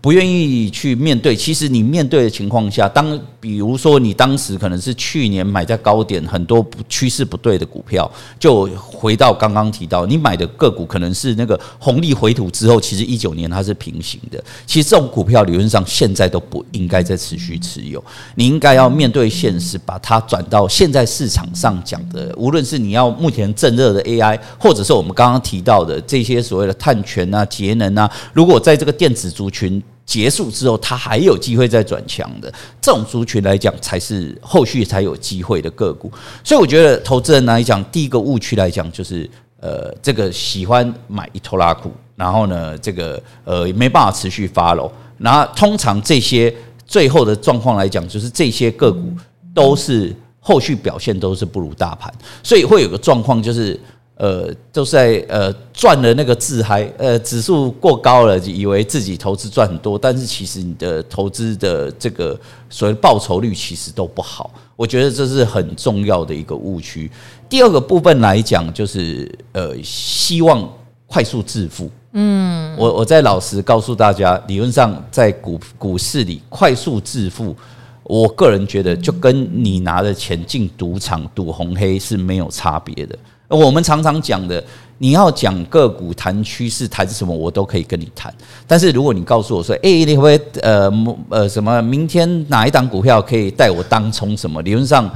[0.00, 8.08] 不愿意去面对，其实你面对的情况下，当比如说你当时可能是去年买在高点，很多趋势不对的股票，
[8.38, 14.42] 就回到刚刚提到，你买的个股可能是那个红利回吐之后，其实一九年它是平行的。
[14.66, 18.02] 其实这种股票理论上现在都不应该再持续持有，
[18.36, 29.82] 你应该要面对现实，把它转到现在市场上讲的，无论是你要目前正热的 AI，或者是我们刚刚提到的这些所谓的碳权啊、节能啊，如果在这个电子族群。
[30.08, 36.10] 结束之后，它还有机会再转强的这种族群来讲，才是后续才有机会的个股。
[36.42, 39.28] 所以我觉得，投资人来讲，第一个误区来讲，就是
[39.60, 44.90] 呃，这个喜欢买一拖拉股，然后呢，这个呃没办法持续 follow。
[45.18, 46.52] 然后通常这些
[46.86, 49.12] 最后的状况来讲，就是这些个股
[49.52, 52.10] 都是后续表现都是不如大盘，
[52.42, 53.78] 所以会有个状况就是。
[54.18, 64.50] 呃，都是在呃赚了那个自嗨，呃，指数过高了，以为自己投资赚很多，但是其实你的投资的这个所谓报酬率其实都不好。
[64.74, 67.08] 我觉得这是很重要的一个误区。
[67.48, 70.68] 第二个部分来讲，就是呃，希望
[71.06, 71.88] 快速致富。
[72.12, 77.54] 嗯，我我再老实告诉大家，理论上在股股市里快速致富，
[78.02, 83.16] 我个人觉得就跟你拿的钱进赌场赌红黑是没有差别的。
[83.48, 84.62] 我们常常讲的，
[84.98, 88.32] 你要讲个股谈趋势谈什么，我都可以跟你谈。
[88.66, 90.92] 但是如果你告诉我说，哎，你会不会呃
[91.30, 94.62] 呃什么，明天哪一档股票可以带我当冲什么？
[94.62, 95.10] 理论上。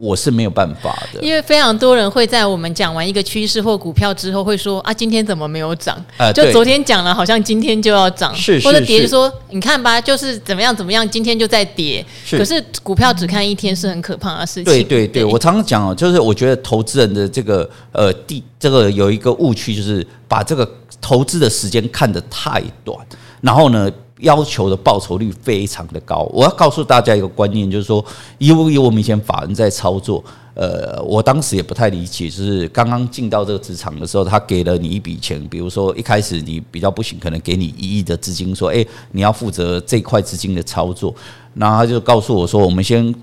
[0.00, 6.02] 我是没有办法的，因为非常多人会在我们讲完一个趋势或股票之后，会说啊，今天怎么没有涨？
[6.16, 12.04] 呃，就昨天讲了，好像今天就要涨，是或者跌就说，你看吧，就是怎么样怎么样，今天就在跌。
[12.24, 12.38] 是。
[12.38, 14.64] 可是股票只看一天是很可怕的事情。
[14.64, 20.66] 对对对，我常常讲哦，就是我觉得投资人的这个呃，第这个有一个误区，就是把这个
[20.98, 22.98] 投资的时间看得太短，
[23.42, 26.28] 然后呢，要求的报酬率非常的高。
[26.32, 28.04] 我要告诉大家一个观念，就是说，
[28.38, 30.22] 以我以我们以前法人在操作，
[30.54, 41.14] 呃，我当时也不太理解，就是刚刚进到这个职场的时候，他给了你一笔钱，比如说一开始你比较不行，可能给你一亿的资金，说，诶，你要负责这块资金的操作。
[41.54, 43.14] 然后他就告诉我说，我们先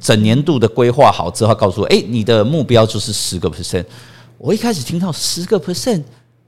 [0.00, 3.84] 整年度的规划好之后，告诉我，诶，你的目标就是十个 percent。
[4.38, 6.02] 我一开始听到十个 percent。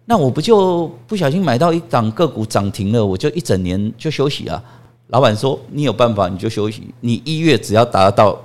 [0.04, 4.62] 那我不就不小心买到一档个股涨停了，我就一整年就休息啊？
[5.08, 8.36] 老板说，你有办法你就休息，你一月只要达到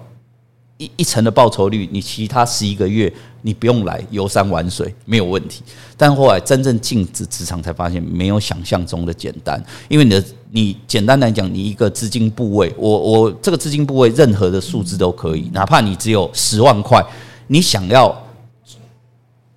[0.77, 5.63] 一一成的报酬率，你其他十一个月你不用来游山玩水没有问题。
[5.97, 9.61] 但后来真正进职职场才发现，没有想象中的简单。
[9.89, 17.03] 因为你的你简单来讲，你一个资金部位，我我这个资金部位任何的数字都可以，哪怕你只有十万块，
[17.47, 18.15] 你想要。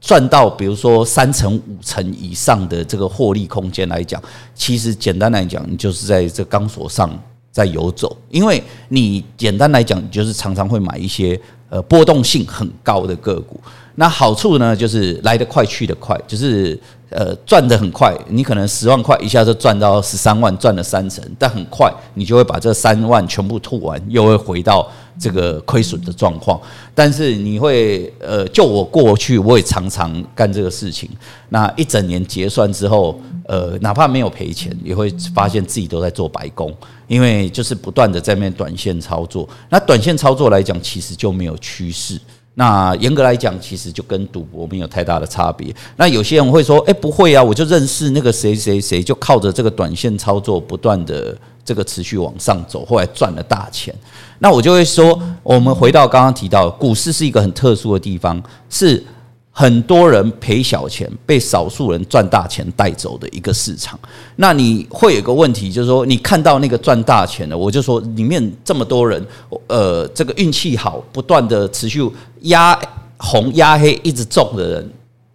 [0.00, 4.20] 赚到比如说三成五成以上的这个获利空间来讲，
[4.54, 7.10] 其实简单来讲，你就是在这钢索上
[7.52, 13.60] 在游走，因为你简单来讲，你就是常常会买一些呃波动性很高的个股。
[13.96, 16.78] 那好处呢，就是来得快去得快，就是
[17.10, 18.16] 呃赚得很快。
[18.28, 24.88] 你可能十万块一下就赚到十三万，赚了三成，但很快你就会把这三万全部吐完，又会回到
[25.20, 26.58] 这个亏损的状况。
[26.94, 31.08] 但是你会呃，就我过去我也常常干这个事情。
[31.50, 36.74] 那一整年结算之后，呃，哪怕没有赔钱，也会发现自己都在做白工，
[37.06, 39.48] 因为就是不断的在面短线操作。
[39.68, 42.18] 那短线操作来讲，其实就没有趋势。
[42.54, 45.74] 那严格来讲，其实就跟赌博没有太大的差别。
[45.96, 53.94] 那有些人会说：“哎，不会啊，我就认识那个谁谁谁，就靠着这个短线操作，不断的这个持续往上走，后来赚了大钱。”
[54.40, 59.04] 那我就会说，我们回到刚刚提到，股市是一个很特殊的地方，是。
[59.52, 63.98] 很多人赔小钱，被少数人赚大钱带走的一个市场。
[64.36, 69.22] 那你会有个问题，就是说，你看到那个赚大钱的，我就说里面这么多人，
[69.66, 72.08] 呃，这个运气好，不断的持续
[72.42, 72.78] 压
[73.18, 74.90] 红压黑，一直中的人，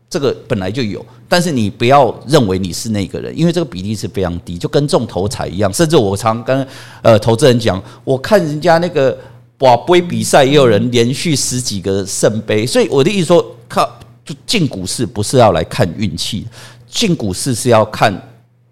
[0.10, 1.06] 这个本来就有。
[1.28, 5.74] 但是你不要认为你是那个人，因为这个比例是非常低，就跟中头彩一样。
[5.74, 6.68] 甚至我常跟
[7.02, 9.18] 呃投资人讲，我看人家那个
[9.60, 12.66] 瓦杯比赛，也有人连续十几个圣杯。
[12.66, 13.90] 所以我的意思说，靠。
[14.26, 16.48] 就进股市不是要来看运气，
[16.90, 18.12] 进股市是要看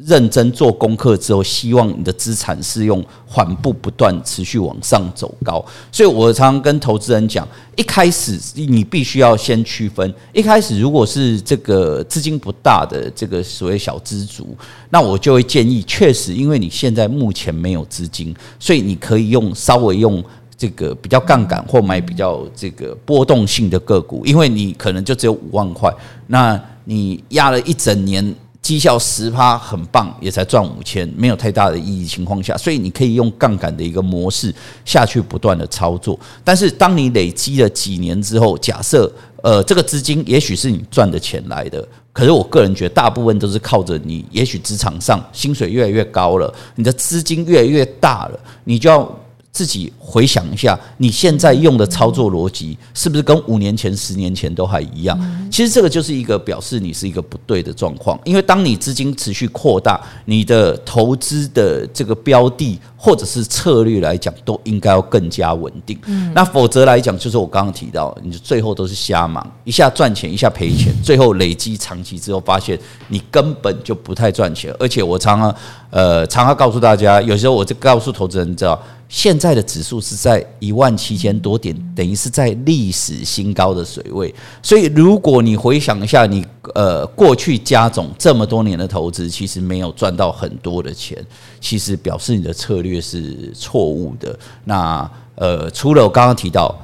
[0.05, 5.63] 认真做功课之后，希望你的资产是用缓步不断持续往上走高。
[5.91, 14.55] 所以我常常跟投资人讲，一开始你必须要先区分，一开始如果是这个资金不大的这个所谓小资族，
[14.89, 20.23] 那我就会建议，确实因为你现在目前没有资金，所以你可以用稍微用。
[20.55, 25.93] 这个比较杠杆或买比较这个波动性的个股，因为你可能就只有五万块，
[26.27, 36.17] 那你压了一整年，绩效十趴很棒，也才赚五千，没有太大的意义情况下，所以你可以用杠杆的一个模式下去不断的操作。
[36.45, 39.11] 但是当你累积了几年之后，假设
[39.43, 49.19] 呃这个资金也许是你赚的钱来的，可是我个人觉得大部分都是靠着你，也许职场上薪水越来越高了，你的资金越来越大了，你就要。
[49.53, 55.15] 自己回想一下，你现在用的操作逻辑是不是跟五年前、十年前都还一样？
[55.51, 58.19] 其实这个就是一个表示你是一个不对的状况。
[58.25, 65.99] 因为当你资金持续扩大，你的投资的这个标的或者是策略来讲，都应该要更加稳定。
[66.33, 74.75] 那否则来讲，就是我刚刚提到，你最后都是瞎忙，一下赚钱，一下赔钱， 最后累积长期之后，发现你根本就不太赚钱。
[74.79, 75.55] 而且我常常
[75.91, 78.81] 呃常常告诉大家，有时候我就告诉投资人，知道。
[79.13, 84.33] 现在的指数是在一万七千多点，等于是在历史新高的水位。
[84.63, 91.23] 所以，如果你回想一下，你呃过去加总这么多年的投资，其实没有赚到很多的钱，
[91.61, 94.35] 其实表示你的策略是错误的。
[94.65, 96.75] 那呃，除了我刚刚提到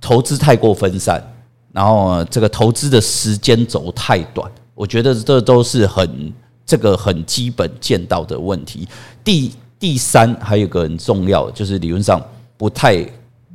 [0.00, 1.20] 投资太过分散，
[1.72, 6.32] 然后这个投资的时间轴太短，我觉得这都是很
[6.64, 8.86] 这个很基本见到的问题。
[9.24, 12.20] 第第三，还有一个很重要，就是理论上
[12.56, 13.04] 不太，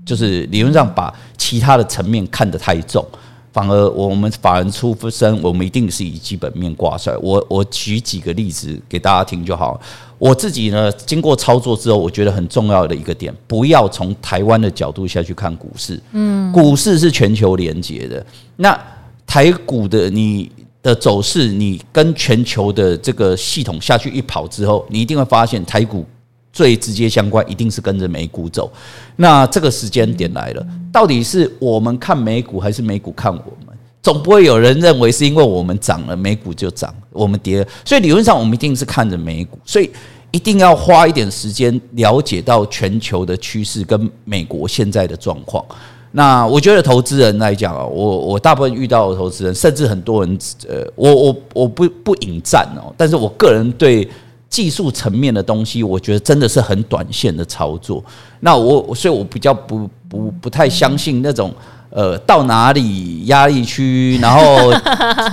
[0.05, 3.05] 就是理论上把其他的层面看得太重，
[3.51, 7.15] 反而我们法人出身，我们一定是以基本面挂帅。
[7.17, 9.79] 我我举几个例子给大家听就好。
[10.19, 15.99] 我自己呢，经过操作之后，我觉得很重要的一个点，不要从台湾的角度下去看股市。
[16.11, 18.23] 嗯，股市是全球连接的，
[18.57, 18.79] 那
[19.25, 20.51] 台股的你
[20.83, 26.05] 的走势，你跟全球的这个系统下去一跑之后，你一定会发现台股。
[26.53, 28.69] 最直接相关一定是跟着美股走，
[29.15, 33.77] 那这个时间点来了，到底是我们看美股还是美股看我们？
[34.03, 37.67] 总不会有人认为是因为我们涨了，美股就涨，我们跌了。
[37.85, 39.89] 所以理论上我们一定是看着美股，所以
[40.31, 45.63] 一定要花一点时间了解到全球的趋势跟美国现在的状况。
[46.11, 50.37] 那我觉得投资人来讲啊，我我大部分遇到的投资人，甚至很多人，
[50.67, 54.05] 呃，我我我不不引战哦，但是我个人对。
[54.51, 58.03] 技术层面的东西，我觉得真的是很短线的操作。
[58.41, 61.53] 那我所以，我比较不不不太相信那种
[61.89, 64.73] 呃，到哪里压力区，然后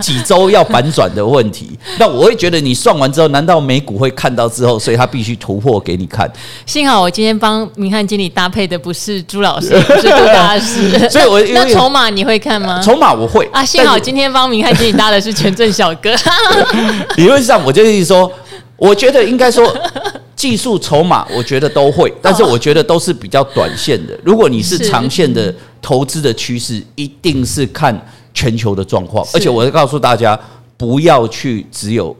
[0.01, 1.77] 几周要反转的问题。
[1.99, 6.31] 那我会觉得，你算完之后，难道美股会看到之后，所以他必须突破给你看？
[6.65, 12.81] 幸好我今天帮明翰经理搭配的不是朱老师，不是杜大师， 所以我那筹码你会看吗？
[12.81, 13.65] 筹码我会啊。
[13.65, 16.15] 幸好今天帮明翰经理搭的是权证小哥。
[17.17, 18.31] 理论上，我就是说。
[18.79, 19.77] 我觉得应该说，
[20.37, 24.17] 技术筹码，我觉得都会， 但是我觉得都是比较短线的。
[24.25, 25.53] 如果你是长线的
[25.83, 28.01] 投资的趋势，一定是看
[28.33, 29.27] 全球的状况。
[29.35, 30.39] 而且我要告诉大家，
[30.77, 32.17] 不要去只有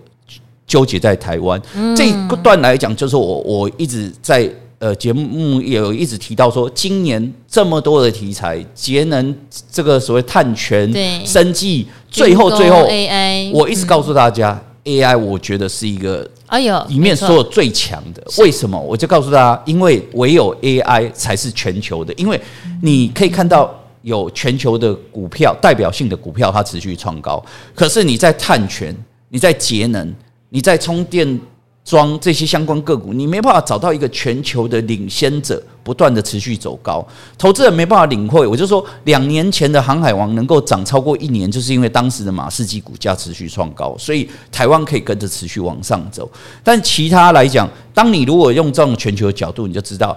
[0.67, 1.63] 纠结在台湾
[1.97, 4.51] 这一段来讲，就是我我一直在
[4.81, 9.33] 呃节目也有一直提到说，今年这么多的题材，节能
[9.71, 10.93] 这个所谓碳权、
[11.25, 14.61] 生技，最后最后 AI，我一直告诉大家。
[14.85, 18.23] AI 我觉得是一个，哎呦，里面所有最强的。
[18.39, 18.79] 为什么？
[18.79, 22.13] 我就告诉大家，因为唯有 AI 才是全球的。
[22.15, 22.41] 因为
[22.83, 27.43] 你可以看到有全球的股票，代表性的股票它持续创高，
[27.75, 28.95] 可是你在碳权、
[29.29, 30.15] 你在节能、
[30.49, 31.41] 你在充电。
[31.89, 37.03] 装这些相关个股，你没办法找到一个全球的领先者，不断的持续走高，
[37.39, 38.47] 投资人没办法领会。
[38.47, 46.31] 我就说，两年前的航海王能够涨超过一年，就是因为当时的马士基股价持续创高，所以台湾可以跟着持续往上走。
[46.63, 50.15] 但其他来讲，当你如果用这种全球的角度，你就知道。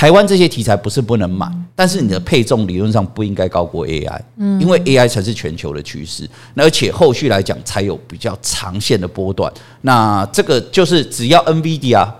[0.00, 1.46] 台湾这些题材不是不能买，
[1.76, 4.18] 但是你的配重理论上不应该高过 AI，
[4.58, 9.52] 因为 AI 才是全球的趋势，而且后续来讲才有比较长线的波段。
[9.82, 12.10] 那这个就是只要 NVIDIA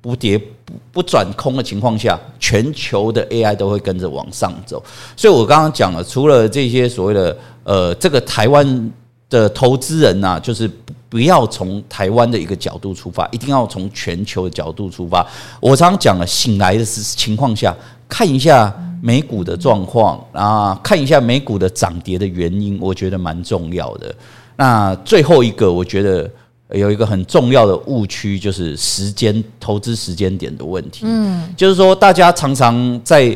[0.00, 4.82] 不跌不不转空的情况下，全球的 AI 都会跟着往上走。
[5.14, 8.90] 所以我刚刚讲了，除了这些所谓的呃，这个台湾
[9.28, 10.70] 的投资人呐，就是。
[11.16, 15.26] 不要从台湾的一个角度出发，一定要从全球的角度出发。
[15.62, 17.74] 我常常讲了，醒来的情况下，
[18.06, 24.14] 看一下美股的状况啊，看一下美股的涨跌的原因，我觉得蛮重要的。
[24.56, 26.30] 那最后一个，我觉得
[26.72, 31.06] 有一个很重要的误区，就是时间投资时间点的问题。
[31.06, 33.34] 嗯，就是说大家常常在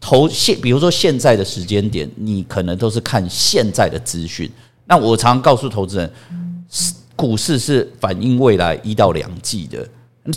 [0.00, 4.50] 投现，比如说现在的时间点，你可能都是看现在的资讯。
[4.86, 6.10] 那我常常告诉投资人，
[7.18, 9.84] 股市是反映未来一到两季的。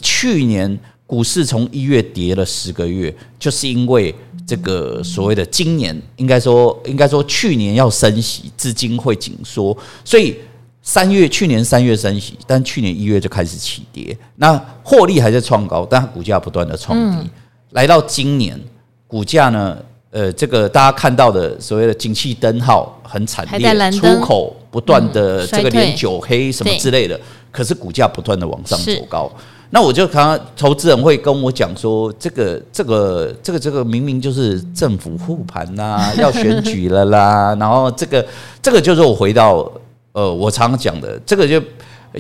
[0.02, 4.16] 去年股市从一月跌了十个月，就是因为
[4.48, 10.36] 这个所谓的今年应该说应该说去年要升息，资金会紧缩，所以
[10.82, 14.18] 三月去年三月升息，但去年一月就开始起跌。
[14.38, 17.30] 那获利还在创高，但股价不断的创低。
[17.72, 18.60] 来到今年，
[19.06, 19.78] 股价呢？
[20.12, 29.32] 呃，这个大家看到的所谓的景气灯号很惨烈，出口不断的这个连九黑什么之类的，可是股价不断的往上走高。
[29.70, 38.26] 那我就看到投资人会跟我讲说，这个这个这个这个明明就是政府护盘呐， 要选举了啦，然后这个
[38.62, 39.72] 这个就是我回到
[40.12, 41.62] 呃，我常常讲的这个就。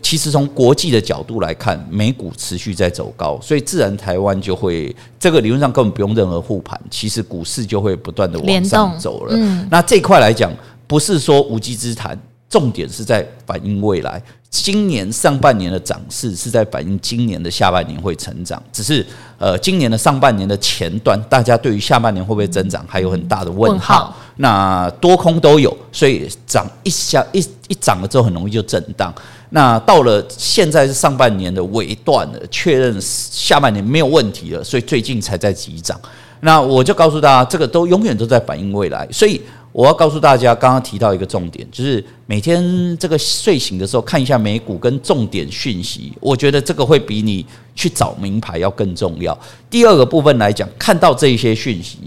[0.01, 9.35] 其实从国际的角度来看，美股持续在走高，所以自然台湾就会这个理论上根本不用任何护盘，其实股市就会不断的往上走了。
[9.69, 10.51] 那这块来讲，
[10.87, 12.17] 不是说无稽之谈，
[12.49, 14.21] 重点是在反映未来。
[14.49, 19.05] 今年上半年的涨势是在反映今年的下半年会成长，只是
[19.37, 23.69] 呃，今年的上半年的前段，大家对于下半年会不会增长还有很大的问号。
[23.69, 24.15] 问号。
[24.35, 27.39] 那多空都有，所以涨一下一
[27.69, 29.13] 一涨了之后，很容易就震荡。
[29.51, 35.99] 那到了现在是上半年的尾段了，确认下半年没有问题了，所以最近才在急涨。
[36.39, 39.39] 那我就告诉大家，这个都永远都在反映未来，所以。
[39.73, 42.61] 我要告诉大家，刚刚提到一个重点，就是每天
[42.97, 49.39] 这个睡醒的时候看一下美股跟重点讯息，我觉得这个会比你去找名牌要更重要。
[49.69, 51.99] 第二个部分来讲，看到这一些讯息，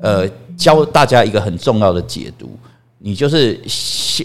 [0.00, 2.58] 呃，教大家一个很重要的解读，
[2.98, 3.56] 你就是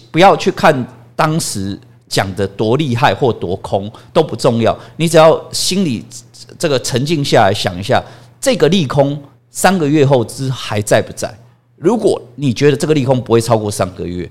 [0.09, 0.83] 不要去看
[1.15, 6.03] 当时讲的多厉害或多空都不重要，你只要心里
[6.57, 8.01] 这个沉静下来想一下，
[8.39, 11.31] 这个利空三个月后之还在不在？
[11.75, 14.29] 如果你觉得这个利空不会超过三个月，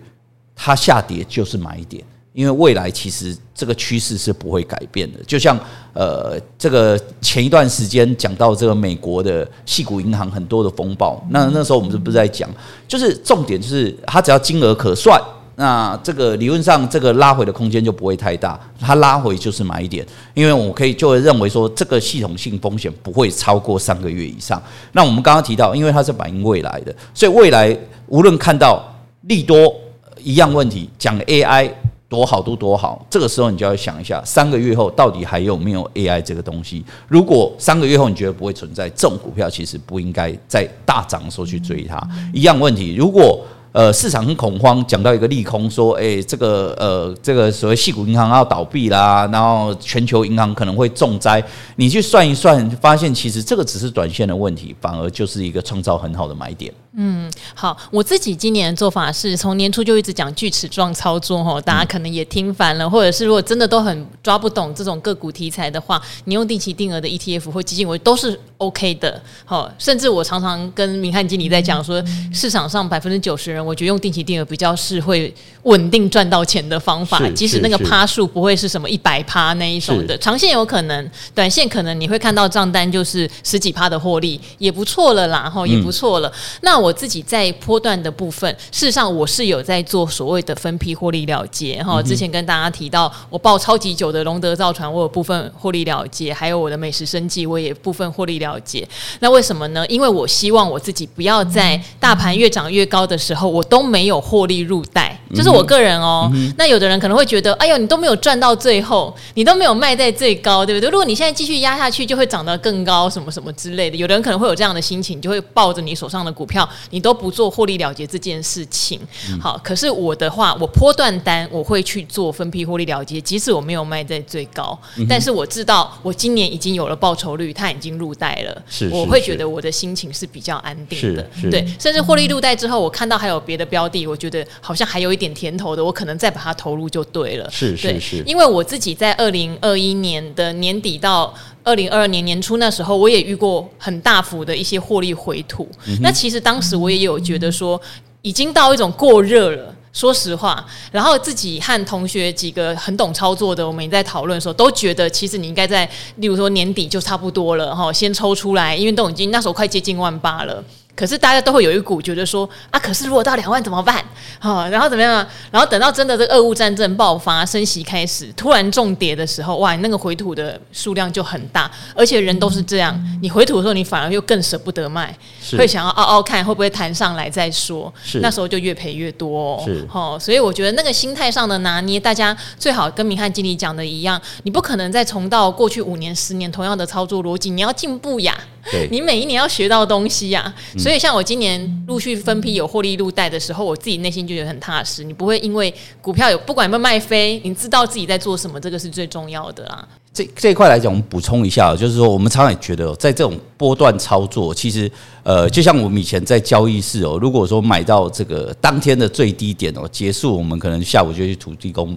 [0.54, 2.02] 它下跌就是买点，
[2.32, 5.18] 因为未来其实这个趋势是不会改变的。
[5.24, 5.58] 就像
[5.92, 12.48] 呃，这个前一段时间讲到这个美国的矽谷银行很多的风暴，那那时候我们是不是在讲，
[12.88, 15.20] 就是重点就是它只要金额可算。
[15.58, 24.62] 那这个理论上，这个拉回的空间就不会太大，它拉回就是买点，因为我可以就会认为说，这个系统性风险不会超过三个月以上。
[24.92, 27.74] 那我们刚刚提到，因为它是反映未来的，所以未来
[28.08, 28.84] 无论看到
[29.22, 29.74] 利多
[30.18, 31.70] 一样问题，讲 AI
[32.06, 36.84] 多好都多好，这个时候你就要想一下，三个月后到底还有没有 AI 这个东西？
[37.08, 41.98] 如果三个月后你觉得不会存在，这种股票其实不应该在大涨的时候去追它。
[42.34, 43.42] 一样问题，如果
[43.76, 51.44] 呃，市场很恐慌，讲到一个利空，说，诶、这个呃，这个所谓系股银行要倒闭啦，然后全球银行可能会重灾。
[51.76, 56.72] 你去算一算，发现其实这个只是短线的问题，反而就是一个创造很好的买点。
[56.98, 69.20] 嗯，好，我自己今年的做法是从年初就一直讲锯齿状操作哈，大家可能也听烦了，或者是如果真的都很抓不懂这种个股题材的话，你用定期定额的 ETF 或基金，我都是 OK 的。
[69.44, 75.34] 好，甚至我常常跟明翰经理在讲说，市场上百分之九十人，我觉得用定期定额比较是会
[75.64, 86.32] 稳定赚到钱的方法，即使那个趴数不会是什么一百趴那一种的，长线有可能，短线可能你会看到账单就是十几趴的获利，也不错了啦，哈，也不错了。
[86.62, 86.85] 那我。
[86.86, 92.00] 我自己在波段的部分，事实上我是有在做所谓的分批获利了结哈。
[92.00, 98.86] 之前跟大家提到，我报超级久的龙德造船，我有部分获利了结，还有我的美食生计，我也部分获利了结。
[99.18, 99.84] 那为什么呢？
[99.88, 106.30] 因为我希望我自己不要在大盘越涨越高的时候，我都没有获利入袋，这是我个人哦。
[106.56, 110.88] 那有的人可能会觉得，哎呦，你都没有赚到最后，你都没有卖在最高，对不对？
[110.88, 113.96] 如果你现在继续压下去，就会涨得更高，什么什么之类的。
[113.96, 116.68] 有的人可能会有这样的心情，就会抱着你手上的股票。
[116.90, 119.00] 你都不做获利了结这件事情，
[119.40, 141.34] 好，可是我的话，我波段单我会去做分批获利了结，即使我没有卖在最高，但是我知道我今年已经有了报酬率，它已经入袋了，我会觉得我的心情是比较安定的，对，甚至获利入袋之后，我看到还有别的标的，我觉得好像还有一点甜头的，我可能再把它投入就对了，是是是，因为我自己在二零二一年的年底到。
[141.66, 145.68] 二零二二年年初那时候，我也遇过很大幅的一些获利回吐。
[145.88, 147.80] 嗯、那其实当时我也有觉得说，
[148.22, 149.74] 已经到一种过热了。
[149.92, 160.62] 说实话，然后自己和同学几个很懂操作的，我们也在讨论的时候，都觉得其实你应该在，例如说年底就差不多了哈，先抽出来，因为都已经那时候快接近万八了。
[160.96, 164.02] 可是大家都会有一股觉得说啊，可是如果到两万怎么办？
[164.38, 165.24] 好，然后怎么样？
[165.50, 175.14] 然后等到真的这个俄乌战争爆发、升息开始，突然重跌的时候，哇，那个回吐的数量就很大，而且人都是这样，你回吐的时候，你反而又更舍不得卖，
[175.58, 177.92] 会想要熬熬看会不会弹上来再说。
[178.02, 179.62] 是，那时候就越赔越多。
[179.64, 188.34] 是，哦，所以我觉得那个心态上的拿捏，大家最好跟明翰经理讲的一样，你不可能再重蹈过去五年、十年同样的操作逻辑，你要进步呀。
[188.70, 195.04] 对你每一年要学到东西呀、啊，所以像我今年陆续分批有获利入袋的时候，我自己内心就觉得很踏实。
[195.04, 199.86] 你不会因为股票有不管有没有卖飞，你知道自己在做什么，这个是最重要的啦。
[200.12, 204.90] 这这一块来讲，我们补充一下，就是说我们常常也觉得，在这种波段操作，其实
[205.22, 211.96] 呃，就像我们以前在交易室哦，如果说买到这个当天的最低点哦，结束，我们可能下午就去土地公。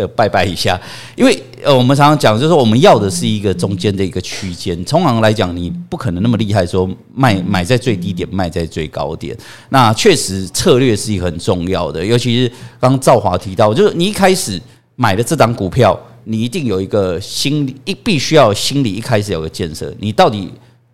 [0.00, 0.80] 的拜拜一下，
[1.14, 4.82] 因为呃，我们常常讲，就是我们要的是一个中间的一个区间。
[4.86, 9.36] 通常来讲，你不可能那么厉害，说卖买在最低点，卖在最高点。
[9.68, 12.48] 那确实策略是一个很重要的，尤其是
[12.80, 14.60] 刚刚赵华提到，就是你一开始
[14.96, 20.50] 买的这档股票，你一定有一个心理，一必须要心理一开始有个建设，你到底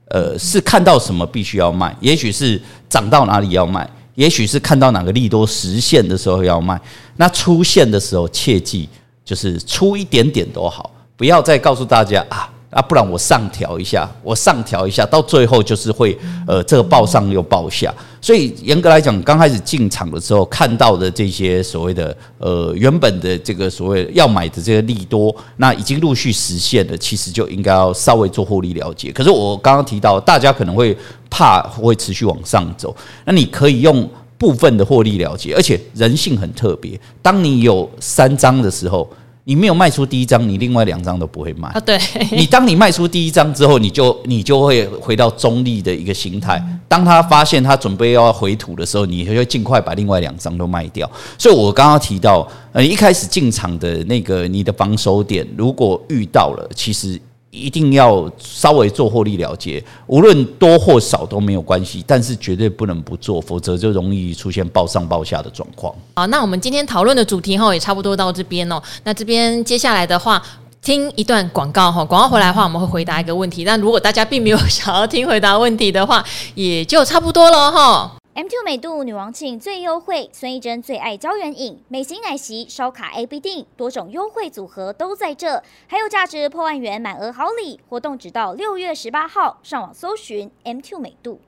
[0.09, 3.89] 呃是看到什么必须要卖，也许是涨到哪里要卖。
[4.17, 6.79] 也许是看到哪个利多实现的时候要卖，
[7.17, 8.89] 那出现的时候切记
[9.25, 12.51] 就是出一点点都好，不要再告诉大家啊。
[12.77, 16.15] 啊，不然我上调一下，我上调一下，到最后就是会
[16.47, 17.95] 呃，这个报上又报下。
[18.21, 29.11] 所以严格来讲，刚开始进场的时候看到的这些所谓的呃原本的这个所谓要买的这个利多，那已经陆续实现了，其实就应该要稍微做获利了结。
[29.11, 30.95] 可是我刚刚提到，大家可能会
[31.31, 34.07] 怕会持续往上走，那你可以用
[34.37, 39.09] 部分的获利了结，而且人性很特别，当你有三张的时候。
[39.49, 41.79] 你没有卖出第一张，你另外两张都不会卖啊。
[41.79, 41.97] 对，
[42.37, 46.61] 你当你卖出第一张之后，你就你就会回到中立的一个心态。
[46.89, 51.09] 当他发现他准备要回吐的时候，你就会尽快把另外两张都卖掉。
[51.39, 57.21] 所以我刚刚提到，呃，一开始进场的那个你的防守点，如果遇到了，其实。
[57.57, 65.95] 一定要稍微做获利了结，无论多或少都没有关系，但是绝对不能不做，否则就容易出现报上报下的状况。
[66.17, 68.81] 好，那我们今天讨论的主题哈也差不多到这边哦。
[69.05, 70.43] 那这边接下来的话，
[70.83, 73.65] 听一段广告哈，广告回来的话，我们会回答一个问题。
[73.65, 76.23] 但如果大家并没有想要听回答问题的话，
[76.55, 78.13] 也就差不多了哈。
[78.37, 91.41] M2 美度女王庆最优惠，孙艺珍最爱胶原饮，美型奶昔、烧卡 A B 錠，多种优惠组合都在这，还有价值破万元满额好礼，活动直到六月十八号，上网搜寻 M2 美度。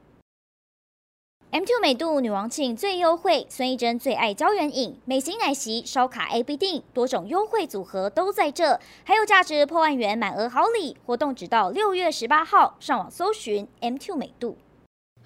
[1.52, 14.56] M2 美度女王庆最优惠，孙艺珍最爱胶原饮，美型奶昔、烧卡 A B 錠，多种优惠组合都在这，还有价值破万元满额好礼，活动直到六月十八号，上网搜寻 M2 美度。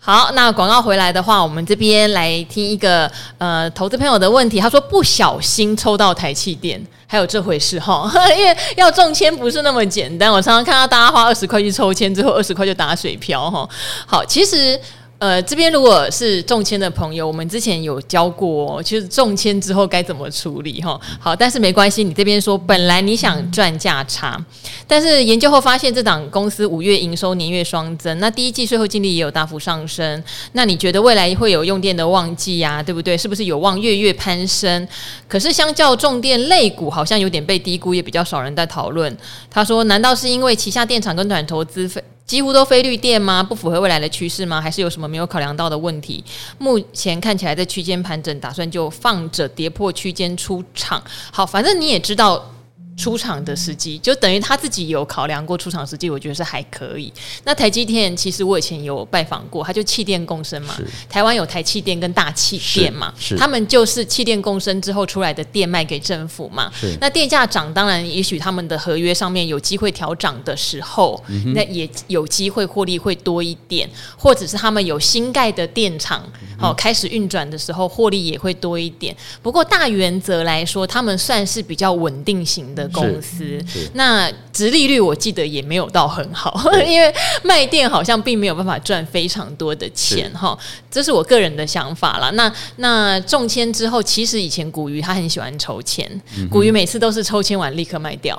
[0.04, 4.58] 好，那广告回来的话，我们这边来听一个呃投资朋友的问题。
[4.58, 8.10] 他说不小心抽到台气电，还有这回事哈？
[8.36, 10.28] 因为要中签不是那么简单。
[10.32, 13.68] 我常常看到大家花二十块去抽签，之后二十块就打水漂哈。
[14.04, 14.76] 好，其实。
[15.22, 21.00] 呃，这边如果是中签的朋友，我们之前有教过，其实中签之后该怎么处理哈。
[21.20, 24.44] 好，但是没关系，你这边说本来你想赚价差，
[24.84, 30.20] 但是研究后发现这档公司五月营收年月双增，那第一季税后净利也有大幅上升，
[30.54, 33.16] 那你觉得未来会有用电的旺季呀，对不对？
[33.16, 34.88] 是不是有望月月攀升？
[35.28, 39.16] 可是相较重电类股，好像有点被低估，也比较少人在讨论。
[39.48, 42.02] 他说，难道是因为旗下电厂跟短投资费？
[42.26, 43.42] 几乎都非绿电吗？
[43.42, 44.60] 不符合未来的趋势吗？
[44.60, 46.24] 还是有什么没有考量到的问题？
[46.58, 51.02] 目前看起来在区间盘整，打算就放着跌破区间出场。
[51.30, 52.50] 好，反正你也知道。
[52.94, 57.10] 出厂的时机就等于他自己有考量过出厂时机，我觉得是还可以。
[57.44, 60.76] 那台积电其实我以前有拜访过，它就气电共生嘛。
[61.08, 66.70] 台湾有台气电跟大气电嘛，他们就是气电共生之后出来的电卖给政府嘛。
[67.00, 73.88] 那电价涨，当然也许他们的合约上面有机会调涨的时候，嗯、那也有机会获利会多一点，
[74.18, 76.20] 或者是他们有新盖的电厂
[76.60, 79.16] 哦、嗯、开始运转的时候，获利也会多一点。
[79.40, 82.81] 不过大原则来说，他们算是比较稳定型的。
[82.88, 83.58] 公司
[83.94, 90.56] 那直利率我记得也没有到很好， 因为卖店好像并没有办法赚非常多的钱哈，
[90.90, 92.30] 这是我个人的想法啦。
[92.30, 96.08] 那那中签之后，其实以前古鱼他很喜欢抽签，
[96.50, 98.36] 古鱼每次都是抽签完立刻卖掉，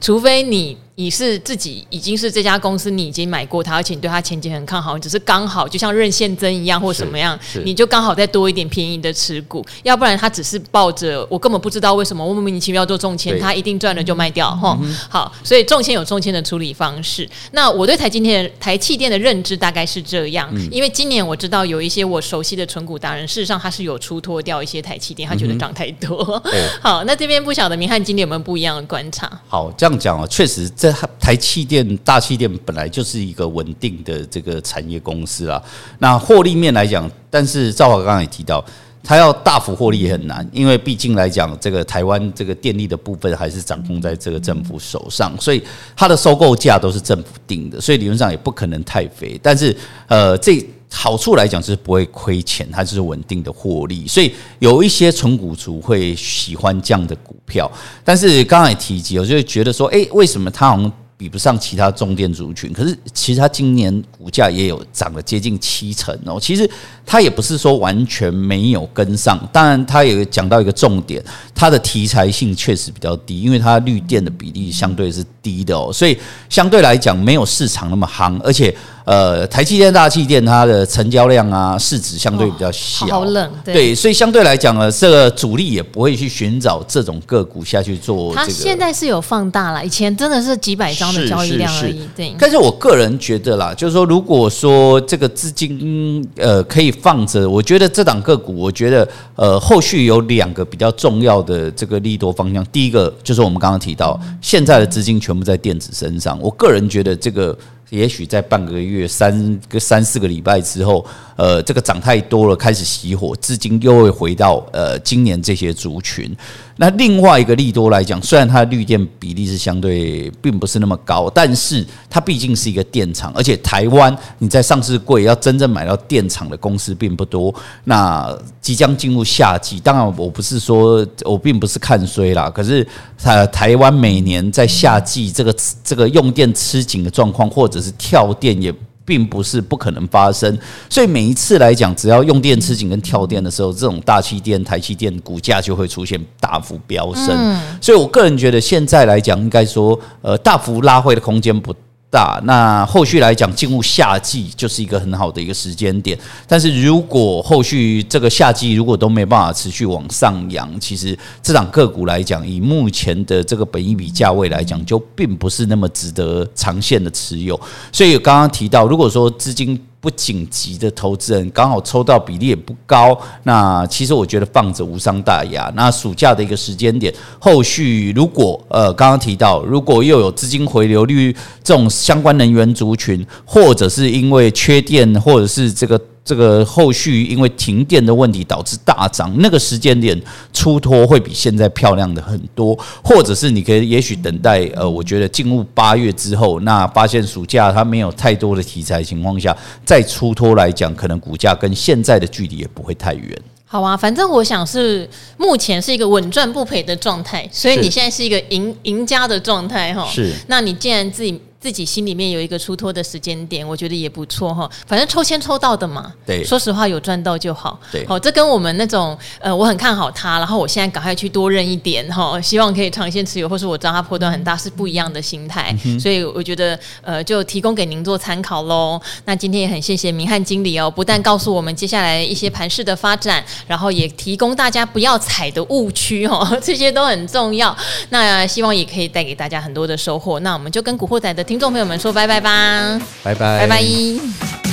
[0.00, 0.76] 除非你。
[0.96, 14.94] 你是自己已经是这家公司，你已经买过它，而且你对它前景很看好，只是刚好就像任现增一样或什么样，你就刚好再多一点便宜的持股，要不然它只是抱着我根本不知道为什么我莫名其妙做中签，它一定赚了就卖掉哈、嗯。
[15.08, 17.26] 好，所以中签有中签的处理方式。
[17.52, 26.38] 那我对台积电、台气电的认知大概是这样，嗯、因为今年我知道有一些我熟悉的纯股达人，事实上他是有出脱掉一些台气电，他觉得涨太多。
[26.44, 26.52] 嗯、
[26.82, 29.40] 好，那这边不晓得明翰今天有没有不一样的观察？
[29.48, 30.68] 好，这样讲啊，确实。
[30.70, 35.62] 这台气电、大气电本来就是一个稳定的这个产业公司啊。
[35.98, 38.64] 那获利面来讲，但是赵华刚刚也提到，
[39.02, 45.62] 它要大幅获利也很难，因为毕竟来讲，这个台湾这个电力的部分还是掌控在这个政府手上，所以
[45.96, 49.38] 它的收购价都是政府定的，所以理论上也不可能太肥。
[49.42, 49.76] 但是，
[50.08, 50.64] 呃，这。
[50.94, 57.70] 好处来讲是不会亏钱，它是稳定的获利，所以有一些纯股族会喜欢这样的股票。
[58.04, 62.72] 但是刚才提及，我就会觉得说，诶，为什么它好像比不上其他重电族群？
[62.74, 66.38] 可是其实它今年股价也有涨了接近七成哦。
[66.38, 66.68] 其实
[67.06, 71.24] 它也不是说完全没有跟上，当然它也讲到一个重点，
[71.54, 76.18] 它的题材性确实比较低，因为它绿电的比例相对是低的哦，所以
[76.50, 78.74] 相对来讲没有市场那么夯，而且。
[79.04, 88.32] 呃，台积电、大气电它的成交量啊，市值相对比较小，好冷，对，对，所以相对来讲呢，这个主力也不会去寻找这种个股下去做。
[88.32, 92.08] 它现在是有放大了，以前真的是几百张的交易量而已。
[92.14, 102.64] 对，但是我个人觉得啦，就是说，如果说这个资金呃可以放着，我觉得这档个股，我觉得呃后续有两个比较重要的这个利多方向。
[102.66, 107.56] 第一个就是我们刚刚提到，现在的资金全部在电子身上，我个人觉得这个。
[107.92, 111.04] 也许在半个月、三个三四个礼拜之后，
[111.36, 116.34] 呃，这个涨太多了，开始熄火，至今又会回到呃今年这些族群。
[116.82, 127.54] 那另外一个利多来讲，虽然它的绿电比例是相对并不是那么高，但是它毕竟是一个电厂，而且台湾你在上市柜要真正买到电厂的公司并不多。
[127.84, 132.84] 那即将进入夏季，当然我不是说我并不是看衰啦，可是
[133.16, 135.54] 台台湾每年在夏季这个
[135.84, 138.74] 这个用电吃紧的状况，或者是跳电也。
[139.12, 140.58] 并不是不可能发生，
[140.88, 147.54] 所以每一次来讲，只要用电吃紧跟跳电的时候，这种大气电、台气电股价就会出现大幅飙升。
[147.78, 151.74] 所以我个人觉得，现在来讲，应该说，呃，大幅拉回的空间不
[152.12, 156.16] 大，那后续来讲，进入夏季就是一个很好的一个时间点。
[156.46, 167.58] 但是如果后续这个夏季如果都没办法持续往上扬，其实这档个股来讲，以目前的这个本一比价位来讲，就并不是那么值得长线的持有。
[167.90, 175.72] 所以刚刚提到，如果说资金不紧急的投资人刚好抽到比例也不高，那其实我觉得放着无伤大雅。
[175.76, 181.32] 那暑假的一个时间点，后续如果呃刚刚提到，如果又有资金回流率
[181.62, 185.98] 这种相关能源族群，或者是因为缺电，或者是这个。
[186.24, 190.20] 这个后续因为停电的问题导致大涨，那个时间点
[190.52, 203.42] 出脱会比现在漂亮的很多，或者是你可以也许等待，呃，我觉得进入八月之后，那发现暑假它没有太多的题材情况下，再出脱来讲，可能股价跟现在的距离也不会太远。
[203.64, 210.06] 好啊，反正我想是目前是一个稳赚不赔的状态，所以你现在是一个赢赢家的状态哈。
[210.06, 211.40] 是，那你既然自己。
[211.62, 214.68] 自己心里面有一个出脱的时间点，我觉得也不错哈。
[214.84, 217.78] 反正抽签抽到的嘛，对，说实话有赚到就好。
[217.92, 225.72] 对，好，这跟我们那种呃，我很看好它，然后我现在赶快去多认一点哈，希望可以长线持有，或是我知道它波段很大，是不一样的心态。
[225.84, 229.00] 嗯、所以我觉得呃，就提供给您做参考喽。
[229.24, 237.76] 那今天也很谢谢明翰经理哦，不但告诉我们接下来一些盘势的发展，然后也提供大家不要踩的误区哦， 这些都很重要。
[238.10, 240.40] 那希望也可以带给大家很多的收获。
[240.40, 242.40] 那我们就跟古惑仔的听众朋友们说拜拜。
[242.40, 244.71] 拜拜吧，拜拜，拜拜。